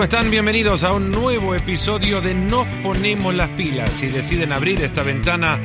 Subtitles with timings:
[0.00, 0.30] ¿cómo están?
[0.30, 3.90] Bienvenidos a un nuevo episodio de Nos Ponemos las Pilas.
[3.90, 5.60] Si deciden abrir esta ventana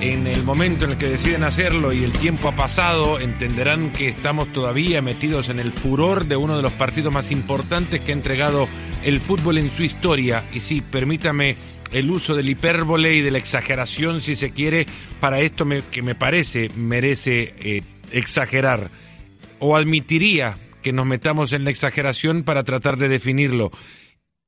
[0.00, 4.08] en el momento en el que deciden hacerlo y el tiempo ha pasado, entenderán que
[4.08, 8.16] estamos todavía metidos en el furor de uno de los partidos más importantes que ha
[8.16, 8.68] entregado
[9.04, 10.42] el fútbol en su historia.
[10.52, 11.54] Y sí, permítame
[11.92, 14.86] el uso del hipérbole y de la exageración, si se quiere,
[15.20, 18.90] para esto que me parece merece eh, exagerar.
[19.60, 20.56] O admitiría
[20.92, 23.70] nos metamos en la exageración para tratar de definirlo.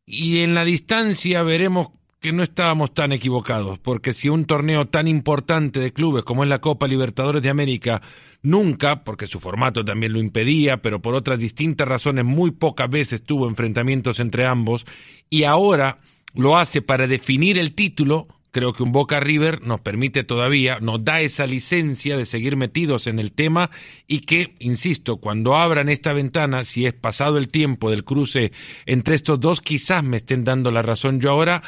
[0.07, 1.89] Y en la distancia veremos
[2.21, 6.51] que no estábamos tan equivocados, porque si un torneo tan importante de clubes como es
[6.51, 8.03] la Copa Libertadores de América
[8.43, 13.23] nunca, porque su formato también lo impedía, pero por otras distintas razones muy pocas veces
[13.23, 14.85] tuvo enfrentamientos entre ambos,
[15.31, 15.99] y ahora
[16.35, 21.05] lo hace para definir el título, creo que un Boca River nos permite todavía, nos
[21.05, 23.71] da esa licencia de seguir metidos en el tema
[24.07, 28.53] y que, insisto, cuando abran esta ventana, si es pasado el tiempo del cruce
[28.87, 31.21] entre estos dos, quizás me estén dando la razón.
[31.21, 31.63] Yo ahora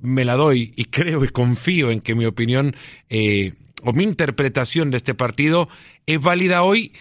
[0.00, 2.74] me la doy y creo y confío en que mi opinión
[3.08, 5.68] eh, o mi interpretación de este partido
[6.06, 6.92] es válida hoy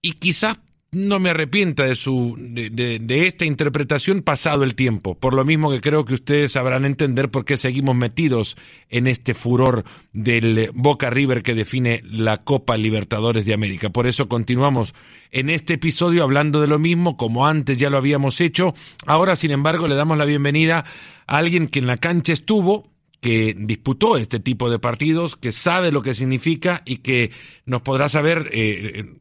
[0.00, 0.58] y quizás
[0.94, 5.80] no me arrepienta de su de, esta interpretación pasado el tiempo, por lo mismo que
[5.80, 8.56] creo que ustedes sabrán entender por qué seguimos metidos
[8.88, 13.90] en este furor del Boca River que define la Copa Libertadores de América.
[13.90, 14.94] Por eso continuamos
[15.30, 18.74] en este episodio hablando de lo mismo, como antes ya lo habíamos hecho.
[19.06, 20.84] Ahora, sin embargo, le damos la bienvenida
[21.26, 25.90] a alguien que en la cancha estuvo, que disputó este tipo de partidos, que sabe
[25.90, 27.30] lo que significa y que
[27.64, 29.14] nos podrá saber eh,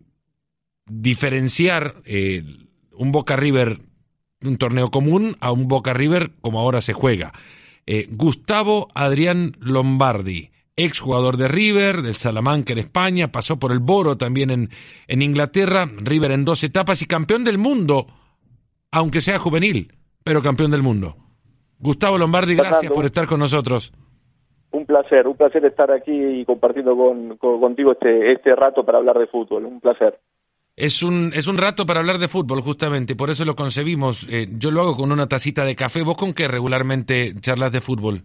[0.86, 2.44] diferenciar eh,
[2.92, 3.78] un Boca River,
[4.44, 7.32] un torneo común, a un Boca River como ahora se juega.
[7.86, 13.80] Eh, Gustavo Adrián Lombardi, ex jugador de River, del Salamanca en España, pasó por el
[13.80, 14.70] Boro también en,
[15.08, 18.08] en Inglaterra, River en dos etapas y campeón del mundo,
[18.92, 19.92] aunque sea juvenil,
[20.24, 21.18] pero campeón del mundo.
[21.80, 23.92] Gustavo Lombardi, gracias por estar con nosotros.
[24.72, 29.20] Un placer, un placer estar aquí y compartiendo con, contigo este, este rato para hablar
[29.20, 30.18] de fútbol, un placer.
[30.76, 34.28] Es un, es un rato para hablar de fútbol, justamente, por eso lo concebimos.
[34.28, 36.02] Eh, yo lo hago con una tacita de café.
[36.02, 38.24] ¿Vos con qué regularmente charlas de fútbol?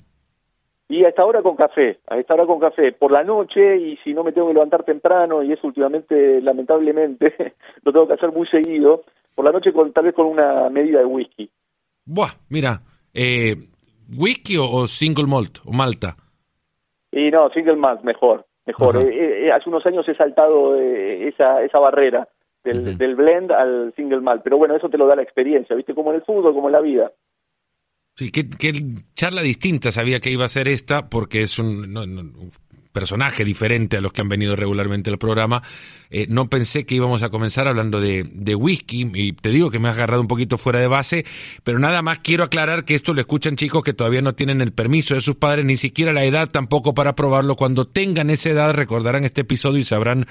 [0.88, 2.92] Y a esta hora con café, a esta hora con café.
[2.92, 7.54] Por la noche, y si no me tengo que levantar temprano, y eso últimamente, lamentablemente,
[7.82, 9.02] lo tengo que hacer muy seguido,
[9.34, 11.50] por la noche con, tal vez con una medida de whisky.
[12.06, 12.80] Buah, mira,
[13.12, 13.56] eh,
[14.18, 16.14] ¿whisky o, single malt, o malta?
[17.12, 18.96] Y no, single malt, mejor, mejor.
[18.96, 22.26] Eh, hace unos años he saltado esa, esa barrera
[22.64, 24.42] del, blend al single malt.
[24.42, 25.94] Pero bueno, eso te lo da la experiencia, ¿viste?
[25.94, 27.12] Como en el fútbol, como en la vida.
[28.16, 28.44] Sí, qué,
[29.14, 32.50] charla distinta sabía que iba a ser esta, porque es un,
[32.92, 35.62] personaje diferente a los que han venido regularmente al programa.
[36.10, 39.78] Eh, no pensé que íbamos a comenzar hablando de, de, whisky, y te digo que
[39.78, 41.24] me has agarrado un poquito fuera de base,
[41.62, 44.72] pero nada más quiero aclarar que esto lo escuchan chicos que todavía no tienen el
[44.72, 47.54] permiso de sus padres, ni siquiera la edad tampoco para probarlo.
[47.54, 50.26] Cuando tengan esa edad recordarán este episodio y sabrán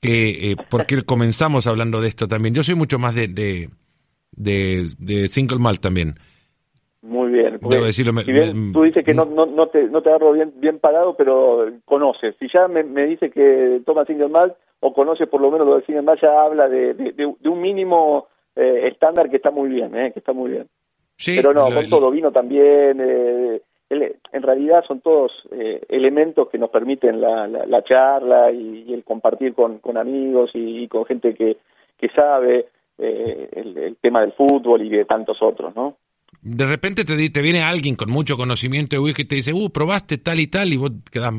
[0.00, 2.54] que eh, porque comenzamos hablando de esto también.
[2.54, 3.68] Yo soy mucho más de, de,
[4.98, 6.14] de, single malt también.
[7.02, 7.58] Muy bien.
[7.60, 8.12] Debo decirlo.
[8.72, 12.34] tú dices que no, no, no, te, no te agarro bien, bien parado, pero conoces.
[12.38, 15.74] Si ya me, me dice que toma single malt o conoce por lo menos lo
[15.74, 19.96] del single malt, ya habla de, de, un mínimo eh, estándar que está muy bien,
[19.96, 20.68] eh, que está muy bien.
[21.16, 23.00] Sí, pero no, con todo vino también.
[23.00, 23.60] Eh,
[23.90, 29.54] en realidad son todos eh, elementos que nos permiten la, la, charla y, el compartir
[29.54, 31.56] con, con amigos y, con gente que,
[31.96, 32.66] que sabe
[32.98, 35.96] eh, el, tema del fútbol y de tantos otros, ¿no?
[36.40, 39.70] De repente te, te viene alguien con mucho conocimiento de whisky y te dice, uh,
[39.70, 41.32] probaste tal y tal, y vos quedás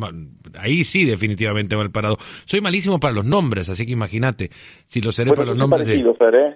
[0.59, 2.17] ahí sí definitivamente mal parado.
[2.19, 6.13] Soy malísimo para los nombres, así que imagínate, si lo seré para los nombres parecido,
[6.19, 6.47] de...
[6.49, 6.55] ¿eh?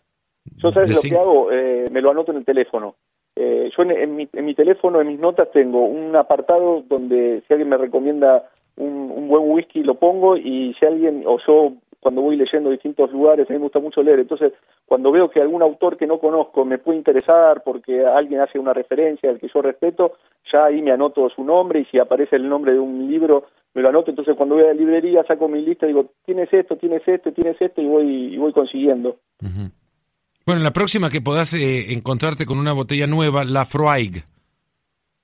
[0.58, 2.96] Yo sabes lo que hago, eh, me lo anoto en el teléfono.
[3.36, 7.54] Eh, yo en, mi, en mi teléfono, en mis notas, tengo un apartado donde si
[7.54, 8.44] alguien me recomienda
[8.78, 13.50] un, buen whisky lo pongo y si alguien, o yo cuando voy leyendo distintos lugares,
[13.50, 14.52] a mí me gusta mucho leer, entonces
[14.86, 18.74] cuando veo que algún autor que no conozco me puede interesar porque alguien hace una
[18.74, 20.14] referencia al que yo respeto,
[20.52, 23.82] ya ahí me anoto su nombre y si aparece el nombre de un libro me
[23.82, 26.76] lo anoto, entonces cuando voy a la librería saco mi lista y digo, tienes esto,
[26.76, 29.16] tienes esto, tienes esto y voy, y voy consiguiendo.
[30.46, 34.24] Bueno, la próxima que puedas eh, encontrarte con una botella nueva, la Froig.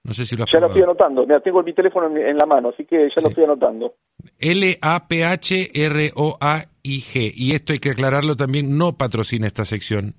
[0.04, 1.26] No sé si lo has Ya la estoy anotando.
[1.26, 3.96] Mira, tengo mi teléfono en, la mano, así que ya lo estoy anotando.
[4.40, 4.92] L-A-P-H-R-O-A-I-G.
[7.36, 10.16] Y esto hay que aclararlo también, no patrocina esta sección,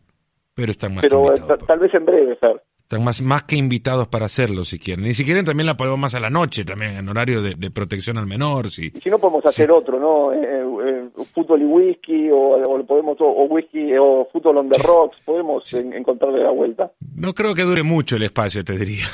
[0.54, 1.22] pero está más Pero
[1.66, 2.62] tal vez en breve, Fer.
[2.90, 5.06] Están más, más que invitados para hacerlo, si quieren.
[5.06, 8.18] Y si quieren, también la ponemos más a la noche, también en horario de, protección
[8.18, 8.68] al menor.
[8.68, 10.32] Si, si no, podemos hacer otro, ¿no?
[10.32, 15.72] Eh, eh, fútbol y whisky, o, podemos, o whisky, o fútbol on the rocks, podemos
[15.72, 16.90] encontrarle la vuelta.
[17.14, 19.06] No creo que dure mucho el espacio, te diría.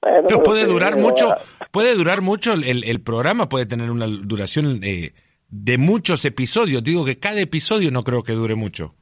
[0.00, 1.32] Pero puede durar mucho,
[1.70, 5.12] puede durar mucho el, el, programa, puede tener una duración eh,
[5.48, 6.82] de muchos episodios.
[6.82, 8.92] Digo que cada episodio no creo que dure mucho.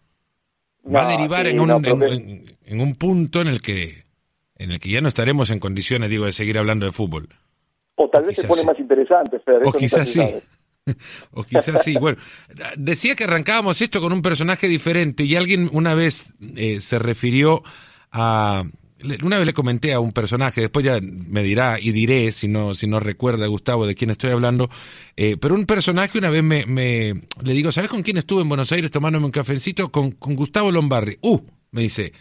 [0.95, 4.05] Va a derivar en, un, en, un punto en el que
[4.59, 7.29] en el que ya no estaremos en condiciones, digo, de seguir hablando de fútbol.
[7.97, 10.23] O tal vez se pone más interesante, O quizás sí.
[11.33, 11.97] o quizás sí.
[11.99, 12.19] Bueno,
[12.77, 17.63] decía que arrancábamos esto con un personaje diferente y alguien una vez eh, se refirió
[18.13, 18.65] a
[19.23, 22.75] una vez le comenté a un personaje, después ya me dirá y diré si no,
[22.75, 24.69] si no recuerda Gustavo de quién estoy hablando,
[25.17, 27.13] eh, pero un personaje una vez me, me,
[27.45, 29.89] le digo, ¿sabes con quién estuve en Buenos Aires tomándome un cafecito?
[29.89, 31.19] Con, con Gustavo Lombardi.
[31.23, 31.41] Uh,
[31.73, 32.13] me dice,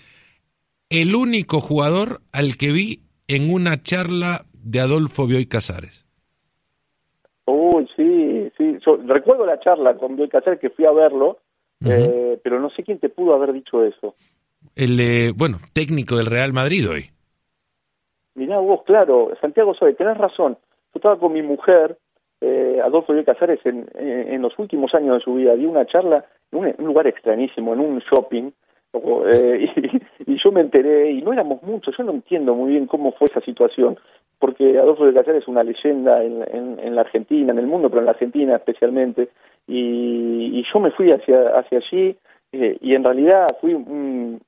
[0.89, 6.05] el único jugador al que vi en una charla de Adolfo Bioy Casares.
[7.45, 11.39] Uy, sí, sí, recuerdo la charla con Bioy Casares que fui a verlo,
[11.85, 14.15] eh, pero no sé quién te pudo haber dicho eso
[14.75, 17.05] el, eh, bueno, técnico del Real Madrid hoy.
[18.35, 20.57] Mirá vos, claro, Santiago Soy, tenés razón.
[20.93, 21.97] Yo estaba con mi mujer,
[22.41, 26.25] eh, Adolfo de Casares, en, en, los últimos años de su vida, di una charla
[26.51, 28.51] en un, lugar extrañísimo, en un shopping,
[29.33, 29.69] eh,
[30.27, 33.27] y, yo me enteré, y no éramos muchos, yo no entiendo muy bien cómo fue
[33.27, 33.97] esa situación,
[34.39, 36.43] porque Adolfo de Casares es una leyenda en,
[36.79, 39.29] en, la Argentina, en el mundo, pero en la Argentina especialmente,
[39.67, 42.17] y, y yo me fui hacia, hacia allí,
[42.51, 44.41] eh, y en realidad fui un,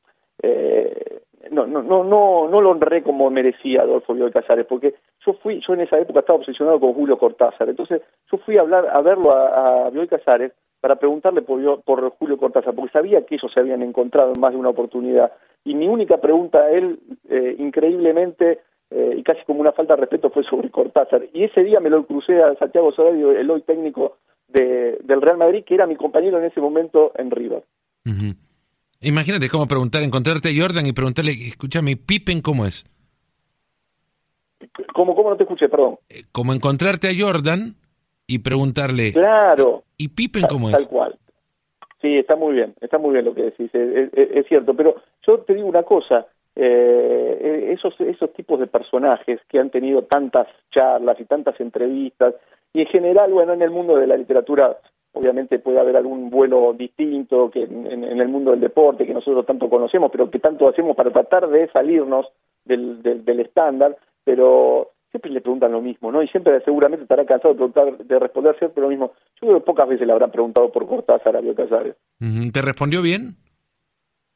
[0.44, 4.96] eh, no, no, no, no, no lo honré como merecía Adolfo Bioy Casares, porque
[5.26, 8.02] yo fui, yo en esa época estaba obsesionado con Julio Cortázar, entonces
[8.32, 12.38] yo fui a hablar, a verlo a, a Bioy Casares para preguntarle por, por Julio
[12.38, 15.32] Cortázar, porque sabía que ellos se habían encontrado en más de una oportunidad,
[15.64, 17.00] y mi única pregunta a él,
[17.30, 21.64] eh, increíblemente, eh, y casi como una falta de respeto, fue sobre Cortázar, y ese
[21.64, 24.18] día me lo crucé a Santiago Soradio, el hoy técnico
[24.48, 27.64] de, del Real Madrid, que era mi compañero en ese momento en River.
[29.02, 32.86] Imagínate cómo preguntar, encontrarte a Jordan y preguntarle, escúchame, Pippen, ¿cómo es?
[34.94, 35.98] ¿Cómo, cómo no te escuché, perdón?
[36.10, 37.76] Eh, como encontrarte a Jordan
[38.26, 39.14] y preguntarle.
[39.14, 39.84] Claro.
[39.98, 40.76] ¿Y Pippen cómo es?
[40.76, 41.16] Tal cual.
[42.02, 44.76] Sí, está muy bien, está muy bien lo que decís, es, cierto.
[44.76, 44.96] Pero
[45.26, 50.48] yo te digo una cosa, eh, esos, esos tipos de personajes que han tenido tantas
[50.72, 52.36] charlas y tantas entrevistas,
[52.74, 54.78] y en general, bueno, en el mundo de la literatura
[55.18, 59.70] obviamente puede haber algún vuelo distinto que en, el mundo del deporte que nosotros tanto
[59.70, 62.28] conocemos, pero que tanto hacemos para tratar de salirnos
[62.66, 66.22] del, del, estándar, pero siempre le preguntan lo mismo, ¿no?
[66.22, 69.14] Y siempre seguramente estará cansado de, preguntar, de responder siempre lo mismo.
[69.42, 71.96] Yo creo que pocas veces le habrán preguntado por Cortázar a Casares.
[72.52, 73.36] ¿Te respondió bien?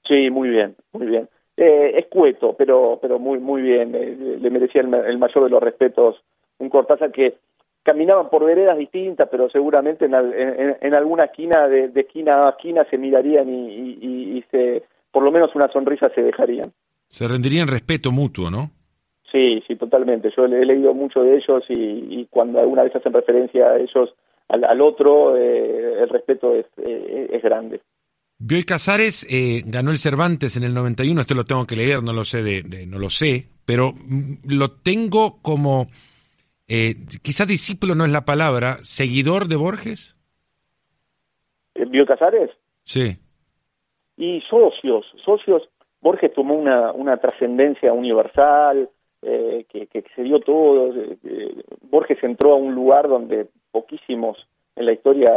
[0.08, 1.30] Sí, muy bien, muy bien.
[1.58, 3.94] Eh, escueto, pero pero muy muy bien.
[3.94, 6.16] Eh, le merecía el, el mayor de los respetos
[6.62, 7.36] un Cortázar que
[7.84, 12.98] caminaban por veredas distintas, pero seguramente en, en, alguna esquina de, esquina a esquina se
[12.98, 16.72] mirarían y, y, se, por lo menos una sonrisa se dejarían.
[17.08, 18.72] Se rendirían respeto mutuo, ¿no?
[19.32, 20.32] Sí, sí, totalmente.
[20.36, 24.14] Yo he leído mucho de ellos y, cuando alguna vez hacen referencia a ellos,
[24.50, 27.82] al, otro, eh, el respeto es, eh, es grande.
[28.44, 32.12] Bioy Casares eh, ganó el Cervantes en el 91, esto lo tengo que leer, no
[32.12, 35.86] lo sé, de, no lo sé, pero mm, lo tengo como
[36.74, 40.16] eh, quizás discípulo no es la palabra, seguidor de Borges.
[41.76, 42.50] ¿Bio Casares?
[42.86, 43.18] Sí.
[44.16, 45.64] Y socios, socios.
[46.00, 48.90] Borges tomó una, una trascendencia universal,
[49.22, 50.94] eh, que, que, se dio todo.
[50.96, 54.38] Eh, Borges entró a un lugar donde poquísimos
[54.78, 55.30] en la historia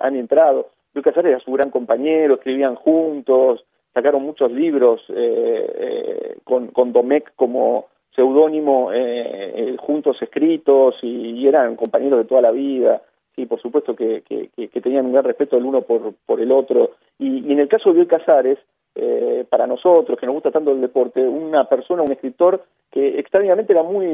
[0.00, 0.70] han entrado.
[0.92, 3.64] Bio Casares era su gran compañero, escribían juntos,
[3.94, 11.76] sacaron muchos libros eh, con, con Domecq como seudónimo eh, eh, juntos escritos y, eran
[11.76, 13.02] compañeros de toda la vida,
[13.34, 16.92] sí, por supuesto que, que, tenían un gran respeto el uno por, por el otro.
[17.18, 18.58] Y, en el caso de Bioy Casares,
[18.94, 23.72] eh, para nosotros, que nos gusta tanto el deporte, una persona, un escritor que extrañamente
[23.72, 24.06] era muy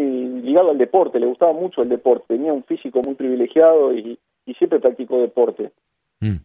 [0.42, 4.18] ligado al deporte, le gustaba mucho el deporte, tenía un físico muy privilegiado y,
[4.56, 5.72] siempre practicó deporte.
[6.20, 6.36] Mm.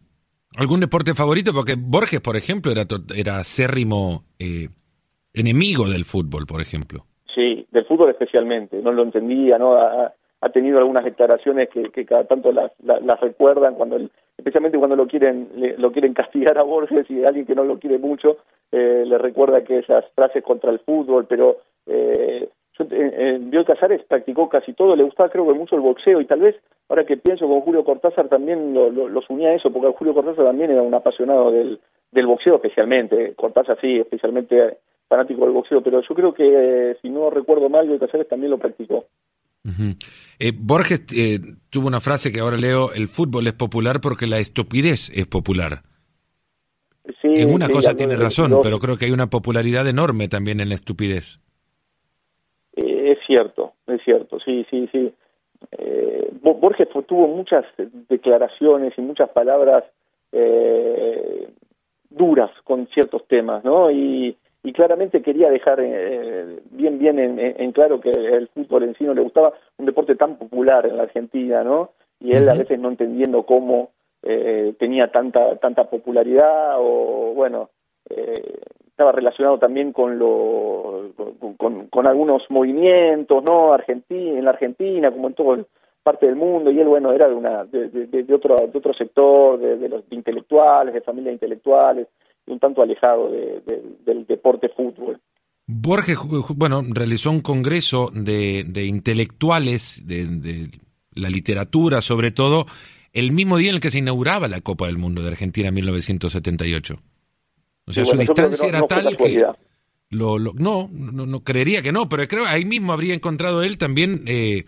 [0.58, 1.52] ¿Algún deporte favorito?
[1.54, 2.84] Porque Borges, por ejemplo, era,
[3.16, 4.24] era acérrimo
[5.32, 7.06] enemigo del fútbol, por ejemplo.
[7.34, 9.74] Sí, del fútbol especialmente, no lo entendía, ¿no?
[9.76, 10.12] Ha,
[10.52, 12.70] tenido algunas declaraciones que, cada tanto las,
[13.20, 13.98] recuerdan, cuando
[14.36, 15.48] especialmente cuando lo quieren
[15.78, 18.36] lo quieren castigar a Borges y alguien que no lo quiere mucho
[18.70, 22.46] eh, le recuerda que esas frases contra el fútbol, pero eh,
[22.78, 26.40] yo, eh, Casares practicó casi todo, le gustaba creo que mucho el boxeo y tal
[26.40, 26.56] vez
[26.90, 30.44] ahora que pienso con Julio Cortázar también lo, los unía a eso, porque Julio Cortázar
[30.44, 31.80] también era un apasionado del,
[32.12, 36.44] del boxeo especialmente, Cortázar sí, especialmente fanático del boxeo, pero yo creo que,
[36.90, 39.06] eh, si no recuerdo mal, Goy Casares también lo practicó.
[40.38, 41.38] Eh, Borges eh,
[41.70, 45.82] tuvo una frase que ahora leo, el fútbol es popular porque la estupidez es popular.
[47.22, 50.68] Sí, en una cosa tiene razón, pero creo que hay una popularidad enorme también en
[50.68, 51.40] la estupidez.
[52.76, 55.12] es cierto, es cierto, sí, sí, sí.
[56.42, 57.64] Borges tuvo muchas
[58.08, 59.84] declaraciones y muchas palabras
[62.10, 63.90] duras con ciertos temas, ¿no?
[63.90, 69.04] Y, y claramente quería dejar eh, bien bien en, claro que el fútbol en sí
[69.04, 72.78] no le gustaba un deporte tan popular en la Argentina no y él a veces
[72.80, 73.90] no entendiendo cómo
[74.22, 77.68] eh, tenía tanta tanta popularidad o bueno
[78.08, 81.10] eh, estaba relacionado también con lo
[81.58, 85.64] con, con, algunos movimientos no Argentina en la Argentina como en toda
[86.02, 89.58] parte del mundo y él bueno era de una de, de, otro de otro sector
[89.58, 92.08] de, de los intelectuales de familias intelectuales
[92.46, 95.20] un tanto alejado del deporte fútbol.
[95.66, 96.18] Borges,
[96.54, 100.68] bueno, realizó un congreso de, intelectuales de,
[101.12, 102.66] la literatura, sobre todo,
[103.12, 105.74] el mismo día en el que se inauguraba la Copa del Mundo de Argentina en
[105.74, 107.00] 1978.
[107.86, 109.46] O sea, su distancia era tal que...
[110.10, 114.22] Lo, no, no, no, creería que no, pero creo ahí mismo habría encontrado él también...
[114.26, 114.64] Eh,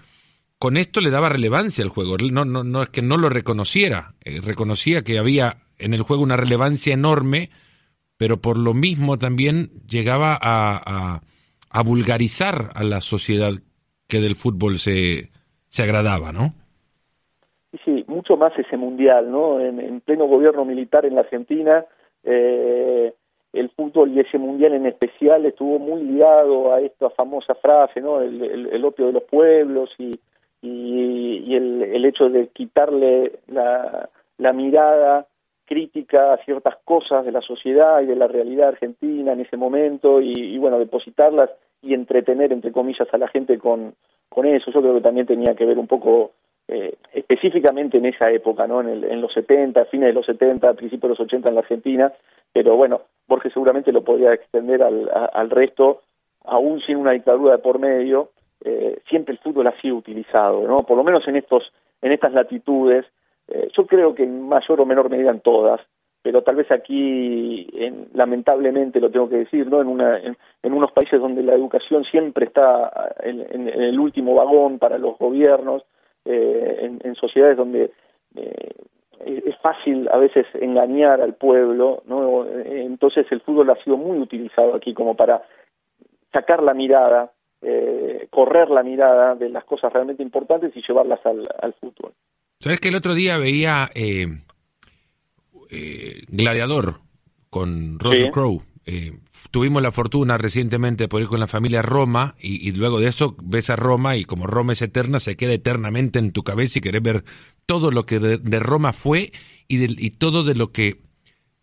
[0.59, 2.17] con esto le daba relevancia al juego.
[2.17, 6.23] No, no, no es que no lo reconociera, eh, reconocía que había en el juego
[6.23, 7.51] una relevancia enorme
[8.19, 11.21] pero por lo mismo también llegaba a,
[11.71, 13.53] a, vulgarizar a la sociedad
[14.09, 15.31] que del fútbol se,
[15.69, 16.55] se agradaba, ¿no?
[17.85, 19.61] Sí, mucho más ese mundial, ¿no?
[19.61, 21.85] En, pleno gobierno militar en la Argentina,
[22.25, 23.13] eh,
[23.53, 28.21] el fútbol y ese mundial en especial estuvo muy ligado a esta famosa frase, ¿no?
[28.21, 30.19] El, opio de los pueblos y,
[30.63, 34.09] y, el, el, hecho de quitarle la,
[34.39, 35.27] la mirada
[35.67, 40.21] crítica a ciertas cosas de la sociedad y de la realidad argentina en ese momento
[40.21, 41.51] y, bueno, depositarlas
[41.83, 43.95] y entretener, entre comillas, a la gente con,
[44.29, 44.71] con eso.
[44.71, 46.33] Yo creo que también tenía que ver un poco
[46.69, 48.81] eh, específicamente en esa época, ¿no?
[48.81, 51.61] En, el, en los 70, fines de los 70, principios de los 80 en la
[51.61, 52.13] Argentina,
[52.53, 56.03] pero bueno, Borges seguramente lo podría extender al, al resto,
[56.45, 58.31] aún sin una dictadura de por medio,
[58.65, 60.79] eh, siempre el fútbol ha sido utilizado, ¿no?
[60.79, 63.05] Por lo menos en estos en estas latitudes
[63.49, 65.81] eh, yo creo que en mayor o menor medida en todas,
[66.23, 69.81] pero tal vez aquí, en, lamentablemente lo tengo que decir, ¿no?
[69.81, 74.99] en, una, en, unos países donde la educación siempre está en, el último vagón para
[74.99, 75.85] los gobiernos,
[76.25, 77.93] eh, en, sociedades donde
[78.35, 78.75] eh,
[79.25, 82.45] es fácil a veces engañar al pueblo, ¿no?
[82.47, 85.43] entonces el fútbol ha sido muy utilizado aquí como para
[86.33, 87.31] sacar la mirada,
[88.31, 92.13] correr la mirada de las cosas realmente importantes y llevarlas al fútbol.
[92.61, 94.41] ¿Sabes que el otro día veía eh,
[95.71, 97.01] eh, Gladiador
[97.51, 98.63] con Russell Crowe?
[98.87, 99.19] Eh,
[99.51, 103.09] tuvimos la fortuna recientemente de poder ir con la familia a Roma y, luego de
[103.09, 106.79] eso ves a Roma y como Roma es eterna se queda eternamente en tu cabeza
[106.79, 107.25] y querés ver
[107.67, 109.33] todo lo que de, Roma fue
[109.67, 111.01] y, y, todo de lo que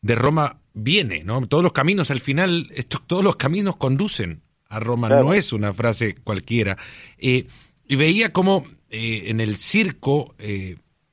[0.01, 1.45] de Roma viene, ¿no?
[1.47, 2.71] Todos los caminos al final,
[3.07, 6.77] todos los caminos conducen a Roma, no es una frase cualquiera.
[7.17, 7.45] y
[7.87, 10.35] veía como en el circo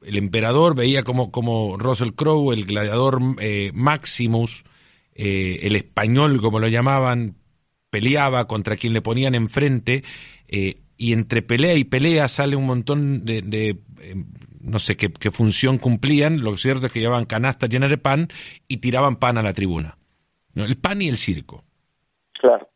[0.03, 4.65] el emperador veía como, como Russell Crowe, el gladiador eh, Maximus,
[5.15, 7.37] eh, el español como lo llamaban,
[7.91, 10.05] peleaba contra quien le ponían enfrente
[10.49, 13.79] eh, y entre pelea y pelea sale un montón de,
[14.61, 18.29] no sé qué, qué, función cumplían, lo cierto es que llevaban canastas llenas de pan
[18.69, 19.97] y tiraban pan a la tribuna.
[20.55, 21.65] El pan y el circo.
[22.35, 22.70] Claro.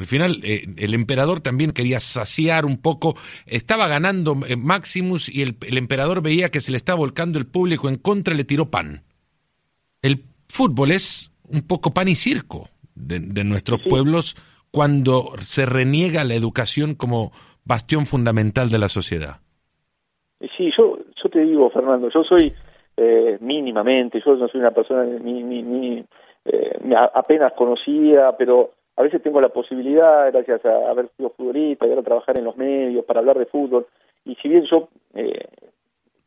[0.00, 5.42] Al final, eh, el emperador también quería saciar un poco, estaba ganando eh, Maximus y
[5.42, 8.70] el, emperador veía que se le estaba volcando el público en contra y le tiró
[8.70, 9.02] pan.
[10.00, 14.36] El fútbol es un poco pan y circo de, nuestros pueblos
[14.70, 17.32] cuando se reniega la educación como
[17.66, 19.40] bastión fundamental de la sociedad.
[20.56, 22.50] Sí, yo, yo te digo, Fernando, yo soy
[22.96, 26.04] eh, mínimamente, yo no soy una persona ni, ni, ni
[27.12, 32.02] apenas conocida, pero a veces tengo la posibilidad, gracias a haber sido futbolista, y a
[32.02, 33.86] trabajar en los medios para hablar de fútbol,
[34.26, 35.48] y si bien yo eh,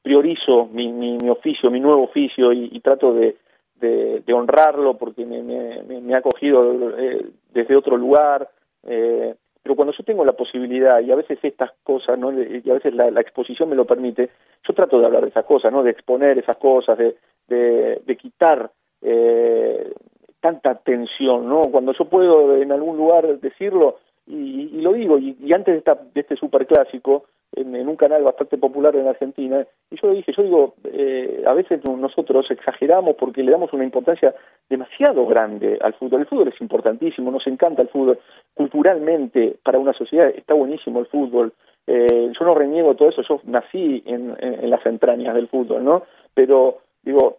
[0.01, 3.38] priorizo mi, mi, oficio, mi nuevo oficio, y, trato de,
[3.80, 8.50] de, honrarlo porque me, me, ha cogido eh, desde otro lugar,
[8.88, 12.32] eh, pero cuando yo tengo la posibilidad, y a veces estas cosas, ¿no?
[12.34, 14.32] y a veces la, exposición me lo permite,
[14.68, 15.84] yo trato de hablar de esas cosas, ¿no?
[15.84, 18.72] de exponer esas cosas, de, de, de quitar
[19.03, 19.94] eh,
[20.43, 21.62] tanta tensión, ¿no?
[21.71, 23.95] Cuando yo puedo en algún lugar decirlo,
[24.27, 27.23] y, lo digo, y, antes de, esta, de este superclásico,
[27.55, 31.79] en, un canal bastante popular en Argentina, y yo dije, yo digo, eh, a veces
[31.85, 34.35] nosotros exageramos porque le damos una importancia
[34.69, 36.21] demasiado grande al fútbol.
[36.21, 38.19] El fútbol es importantísimo, nos encanta el fútbol.
[38.53, 41.53] Culturalmente, para una sociedad está buenísimo el fútbol.
[41.88, 46.03] Eh, yo no reniego todo eso, yo nací en, en, las entrañas del fútbol, ¿no?
[46.33, 47.38] Pero, digo,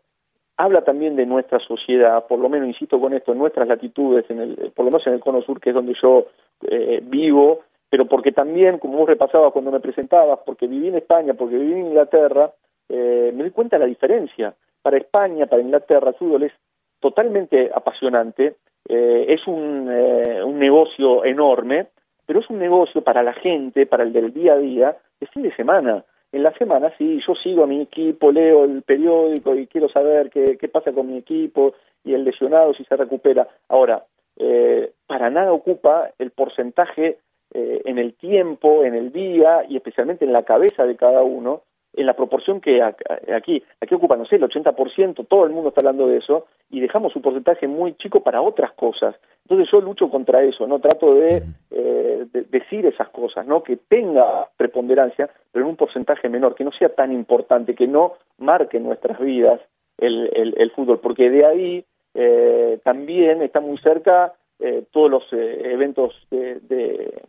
[0.56, 4.40] habla también de nuestra sociedad, por lo menos, insisto con esto, en nuestras latitudes, en
[4.40, 6.26] el, por lo menos en el cono sur, que es donde yo
[6.62, 11.34] eh, vivo, pero porque también, como vos repasabas cuando me presentabas, porque viví en España,
[11.34, 12.52] porque viví en Inglaterra,
[12.88, 14.54] eh, me di cuenta de la diferencia.
[14.82, 16.52] Para España, para Inglaterra, el es
[17.00, 18.56] totalmente apasionante,
[18.88, 21.87] eh, es un, eh, un negocio enorme,
[22.26, 25.42] pero es un negocio para la gente, para el del día a día, de fin
[25.42, 26.04] de semana.
[26.35, 30.31] En la semana, sí, yo sigo a mi equipo, leo el periódico y quiero saber
[30.31, 33.47] qué, qué pasa con mi equipo y el lesionado si se recupera.
[33.69, 34.03] Ahora,
[34.37, 37.19] eh, para nada ocupa el porcentaje
[37.53, 41.62] eh, en el tiempo, en el día y especialmente en la cabeza de cada uno,
[41.97, 45.81] en la proporción que aquí, aquí ocupa, no sé, el 80%, todo el mundo está
[45.81, 49.15] hablando de eso, y dejamos un porcentaje muy chico para otras cosas.
[49.43, 50.81] Entonces yo lucho contra eso, ¿no?
[50.81, 53.63] Trato de, eh, decir esas cosas, ¿no?
[53.63, 58.15] Que tenga preponderancia, pero en un porcentaje menor, que no sea tan importante, que no
[58.39, 59.61] marque nuestras vidas
[59.99, 61.85] el, el, fútbol, porque de ahí
[62.15, 67.23] eh, también está muy cerca eh, todos los eh, eventos de, de,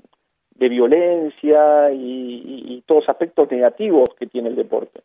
[0.57, 5.01] violencia y, todos los aspectos negativos que tiene el deporte.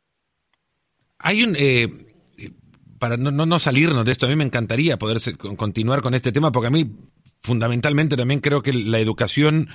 [1.19, 1.57] Hay un...
[1.59, 1.89] Eh,
[2.99, 5.19] para no, no, salirnos de esto, a mí me encantaría poder
[5.57, 6.85] continuar con este tema, porque a mí
[7.41, 9.69] fundamentalmente también creo que la educación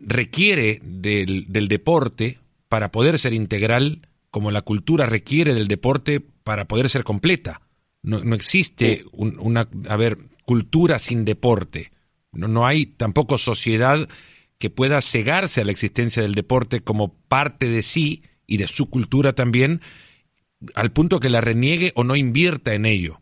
[0.00, 3.98] requiere del, del deporte para poder ser integral,
[4.30, 7.62] como la cultura requiere del deporte para poder ser completa.
[8.02, 11.90] No, no existe una, a ver, cultura sin deporte.
[12.32, 14.08] No, no hay tampoco sociedad
[14.60, 18.90] que pueda cegarse a la existencia del deporte como parte de sí y de su
[18.90, 19.80] cultura también,
[20.74, 23.18] al punto que la reniegue o no invierta en ello.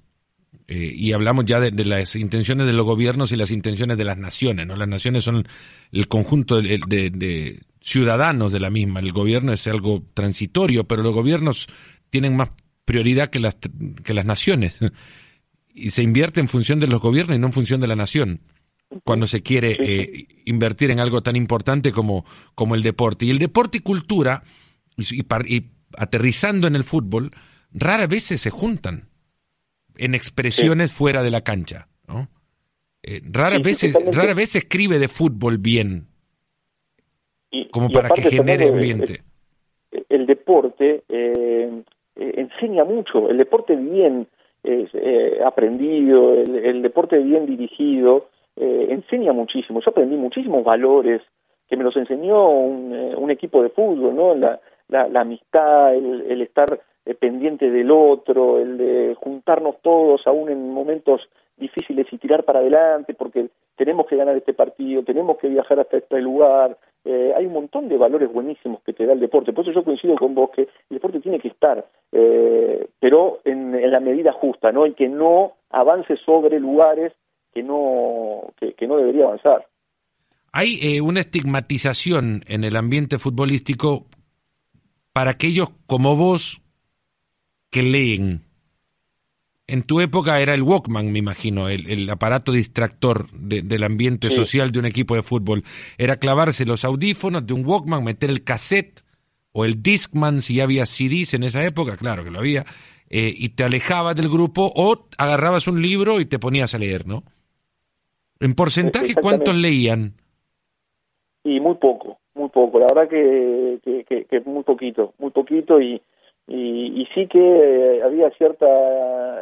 [0.66, 4.18] Eh, y hablamos ya de, las intenciones de los gobiernos y las intenciones de las
[4.18, 4.66] naciones.
[4.66, 4.75] ¿no?
[4.75, 5.47] Las naciones son
[5.92, 8.99] el conjunto de, de, ciudadanos de la misma.
[8.99, 11.68] El gobierno es algo transitorio, pero los gobiernos
[12.11, 12.50] tienen más
[12.85, 13.57] prioridad que las,
[14.02, 14.76] que las naciones.
[15.80, 18.40] Y se invierte en función de los gobiernos y no en función de la nación
[19.05, 22.24] cuando se quiere eh, invertir en algo tan importante como,
[22.55, 23.27] como el deporte.
[23.27, 24.42] Y el deporte y cultura,
[24.96, 25.64] y,
[25.96, 27.31] aterrizando en el fútbol,
[27.72, 29.09] rara vez se juntan
[29.96, 31.88] en expresiones fuera de la cancha.
[32.07, 32.29] ¿no?
[33.03, 36.09] Eh, rara, vez, rara vez se escribe de fútbol bien,
[37.70, 39.22] como para que genere ambiente.
[40.09, 41.83] El, deporte eh,
[42.16, 43.31] eh, enseña mucho.
[43.31, 44.27] El deporte bien
[44.64, 49.81] eh, aprendido, el, deporte bien dirigido, eh, enseña muchísimo.
[49.81, 51.23] Yo aprendí muchísimos valores
[51.68, 54.35] que me los enseñó un, eh, equipo de fútbol, ¿no?
[54.35, 56.81] La, la, amistad, el, el estar
[57.21, 63.14] pendiente del otro, el de juntarnos todos aún en momentos difíciles y tirar para adelante
[63.14, 67.53] porque tenemos que ganar este partido, tenemos que viajar hasta este lugar, eh, hay un
[67.53, 69.53] montón de valores buenísimos que te da el deporte.
[69.53, 73.90] Por eso yo coincido con vos que el deporte tiene que estar, eh, pero en,
[73.90, 74.87] la medida justa, ¿no?
[74.87, 77.12] Y que no avance sobre lugares
[77.53, 79.67] que no, que, no debería avanzar.
[80.53, 84.07] Hay eh, una estigmatización en el ambiente futbolístico
[85.13, 86.61] para aquellos como vos
[87.71, 88.49] que leen,
[89.69, 94.79] en tu época era el Walkman, me imagino, el, aparato distractor del ambiente social de
[94.79, 95.63] un equipo de fútbol.
[95.99, 99.03] Era clavarse los audífonos de un Walkman, meter el cassette
[99.53, 102.65] o el Discman, si ya había CDs en esa época, claro que lo había,
[103.11, 107.07] eh, y te alejabas del grupo o agarrabas un libro y te ponías a leer,
[107.07, 107.25] ¿no?
[108.40, 110.12] En porcentaje, ¿cuántos leían?
[111.44, 112.79] Y muy poco, muy poco.
[112.79, 116.01] La verdad que, que, que muy poquito, muy poquito y
[116.48, 118.66] y, sí que eh, había cierta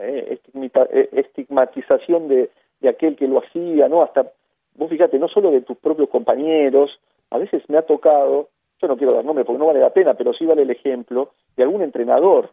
[0.02, 4.02] eh, eh, estigmatización de, de, aquel que lo hacía, ¿no?
[4.02, 4.26] Hasta,
[4.74, 6.98] vos fíjate, no solo de tus propios compañeros,
[7.30, 8.48] a veces me ha tocado,
[8.82, 11.30] yo no quiero dar nombre porque no vale la pena, pero sí vale el ejemplo
[11.56, 12.50] de algún entrenador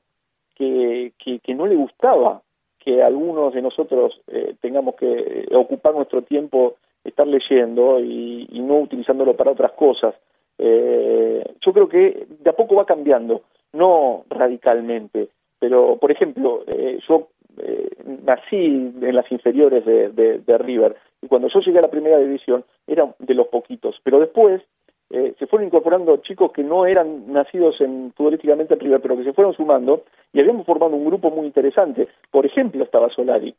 [0.56, 2.43] que, que, que no le gustaba
[2.84, 4.19] que algunos de nosotros
[4.62, 10.15] tengamos que ocupar nuestro tiempo estar leyendo y, y no utilizándolo para otras cosas.
[10.58, 13.41] yo creo que de a poco va cambiando
[13.74, 17.89] no radicalmente, pero por ejemplo, eh, yo eh,
[18.24, 22.63] nací en las inferiores de, de, River y cuando yo llegué a la primera división
[22.88, 24.62] era de los poquitos, pero después
[25.15, 29.23] eh, se fueron incorporando chicos que no eran nacidos en futbolísticamente en River, pero que
[29.23, 32.08] se fueron sumando y habíamos formado un grupo muy interesante.
[32.32, 33.54] Por ejemplo, estaba Solari,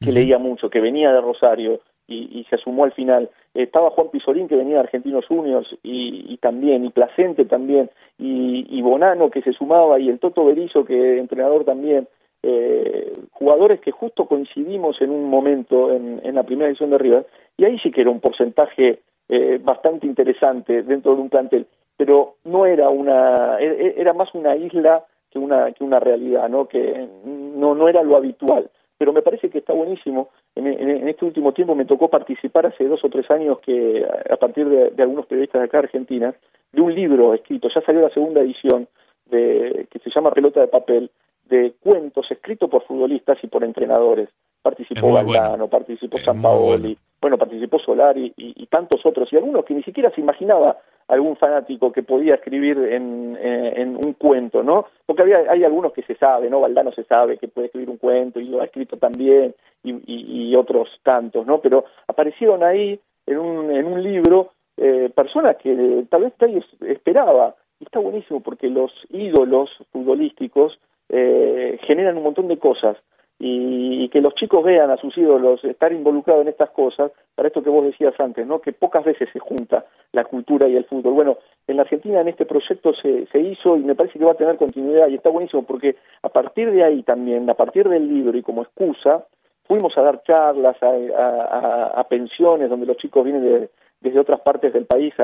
[0.00, 3.30] que leía mucho, que venía de Rosario y, se sumó al final.
[3.54, 9.30] Estaba Juan Pizorín, que venía de Argentinos Juniors, y, también, y Placente también, y, Bonano,
[9.30, 12.08] que se sumaba, y el Toto Berizo, que entrenador también.
[12.42, 17.26] Eh, jugadores que justo coincidimos en un momento en, la primera edición de River,
[17.56, 18.98] y ahí sí que era un porcentaje
[19.30, 21.66] eh, bastante interesante dentro de un plantel,
[21.96, 26.48] pero no era una, e, e, era más una isla que una, que una realidad,
[26.48, 26.66] ¿no?
[26.66, 30.28] que no, no era lo habitual pero me parece que está buenísimo.
[30.54, 34.68] En, este último tiempo me tocó participar hace dos o tres años que a partir
[34.68, 36.34] de, algunos periodistas de acá Argentina
[36.70, 38.88] de un libro escrito, ya salió la segunda edición
[39.24, 41.10] de que se llama Pelota de papel
[41.48, 44.28] de cuentos escritos por futbolistas y por entrenadores.
[44.62, 47.38] Participó Valdano, participó San Paoli, bueno.
[47.38, 50.76] participó Solari y, tantos otros, y algunos que ni siquiera se imaginaba
[51.08, 54.86] algún fanático que podía escribir en, en, un cuento, ¿no?
[55.06, 56.60] Porque había, hay algunos que se sabe, ¿no?
[56.60, 60.54] Valdano se sabe que puede escribir un cuento y lo ha escrito también, y, y,
[60.56, 61.60] otros tantos, ¿no?
[61.60, 67.54] Pero aparecieron ahí en un, en un libro eh, personas que tal vez nadie esperaba.
[67.78, 72.96] Y está buenísimo porque los ídolos futbolísticos eh, generan un montón de cosas
[73.42, 77.62] y, que los chicos vean a sus ídolos estar involucrados en estas cosas, para esto
[77.62, 78.60] que vos decías antes, ¿no?
[78.60, 81.14] que pocas veces se junta la cultura y el fútbol.
[81.14, 84.32] Bueno, en la Argentina en este proyecto se, se hizo y me parece que va
[84.32, 88.08] a tener continuidad y está buenísimo porque a partir de ahí también, a partir del
[88.08, 89.24] libro y como excusa,
[89.70, 95.14] fuimos a dar charlas a, pensiones donde los chicos vienen desde otras partes del país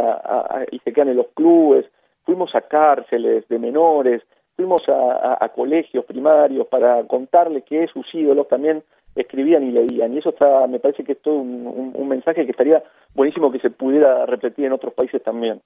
[0.71, 1.85] y se quedan en los clubes,
[2.25, 4.23] fuimos a cárceles de menores,
[4.57, 8.83] fuimos a, colegios primarios para contarles que sus ídolos también
[9.15, 10.15] escribían y leían.
[10.15, 12.83] Y eso está, me parece que es todo un, mensaje que estaría
[13.15, 15.61] buenísimo que se pudiera repetir en otros países también.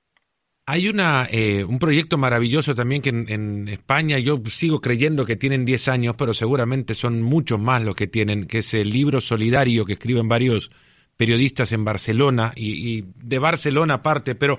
[0.67, 5.65] Hay una, eh, un proyecto maravilloso también que en, España yo sigo creyendo que tienen
[5.65, 9.95] 10 años, pero seguramente son muchos más los que tienen, que es libro solidario que
[9.95, 10.71] escriben varios
[11.21, 14.59] periodistas en Barcelona y, de Barcelona aparte, pero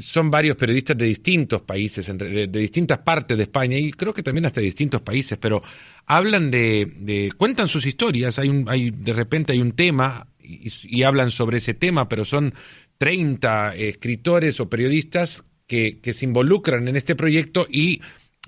[0.00, 4.46] son varios periodistas de distintos países, de, distintas partes de España y creo que también
[4.46, 5.62] hasta de distintos países, pero
[6.06, 11.30] hablan de, cuentan sus historias, hay un, hay, de repente hay un tema y, hablan
[11.30, 12.54] sobre ese tema, pero son
[12.96, 18.00] 30 escritores o periodistas que, que se involucran en este proyecto y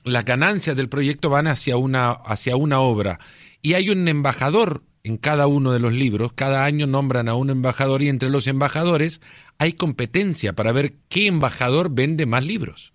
[0.02, 3.18] las ganancias del proyecto van hacia una, hacia una obra.
[3.60, 7.50] Y hay un embajador en cada uno de los libros, cada año nombran a un
[7.50, 9.20] embajador y entre los embajadores
[9.58, 12.92] hay competencia para ver qué embajador vende más libros.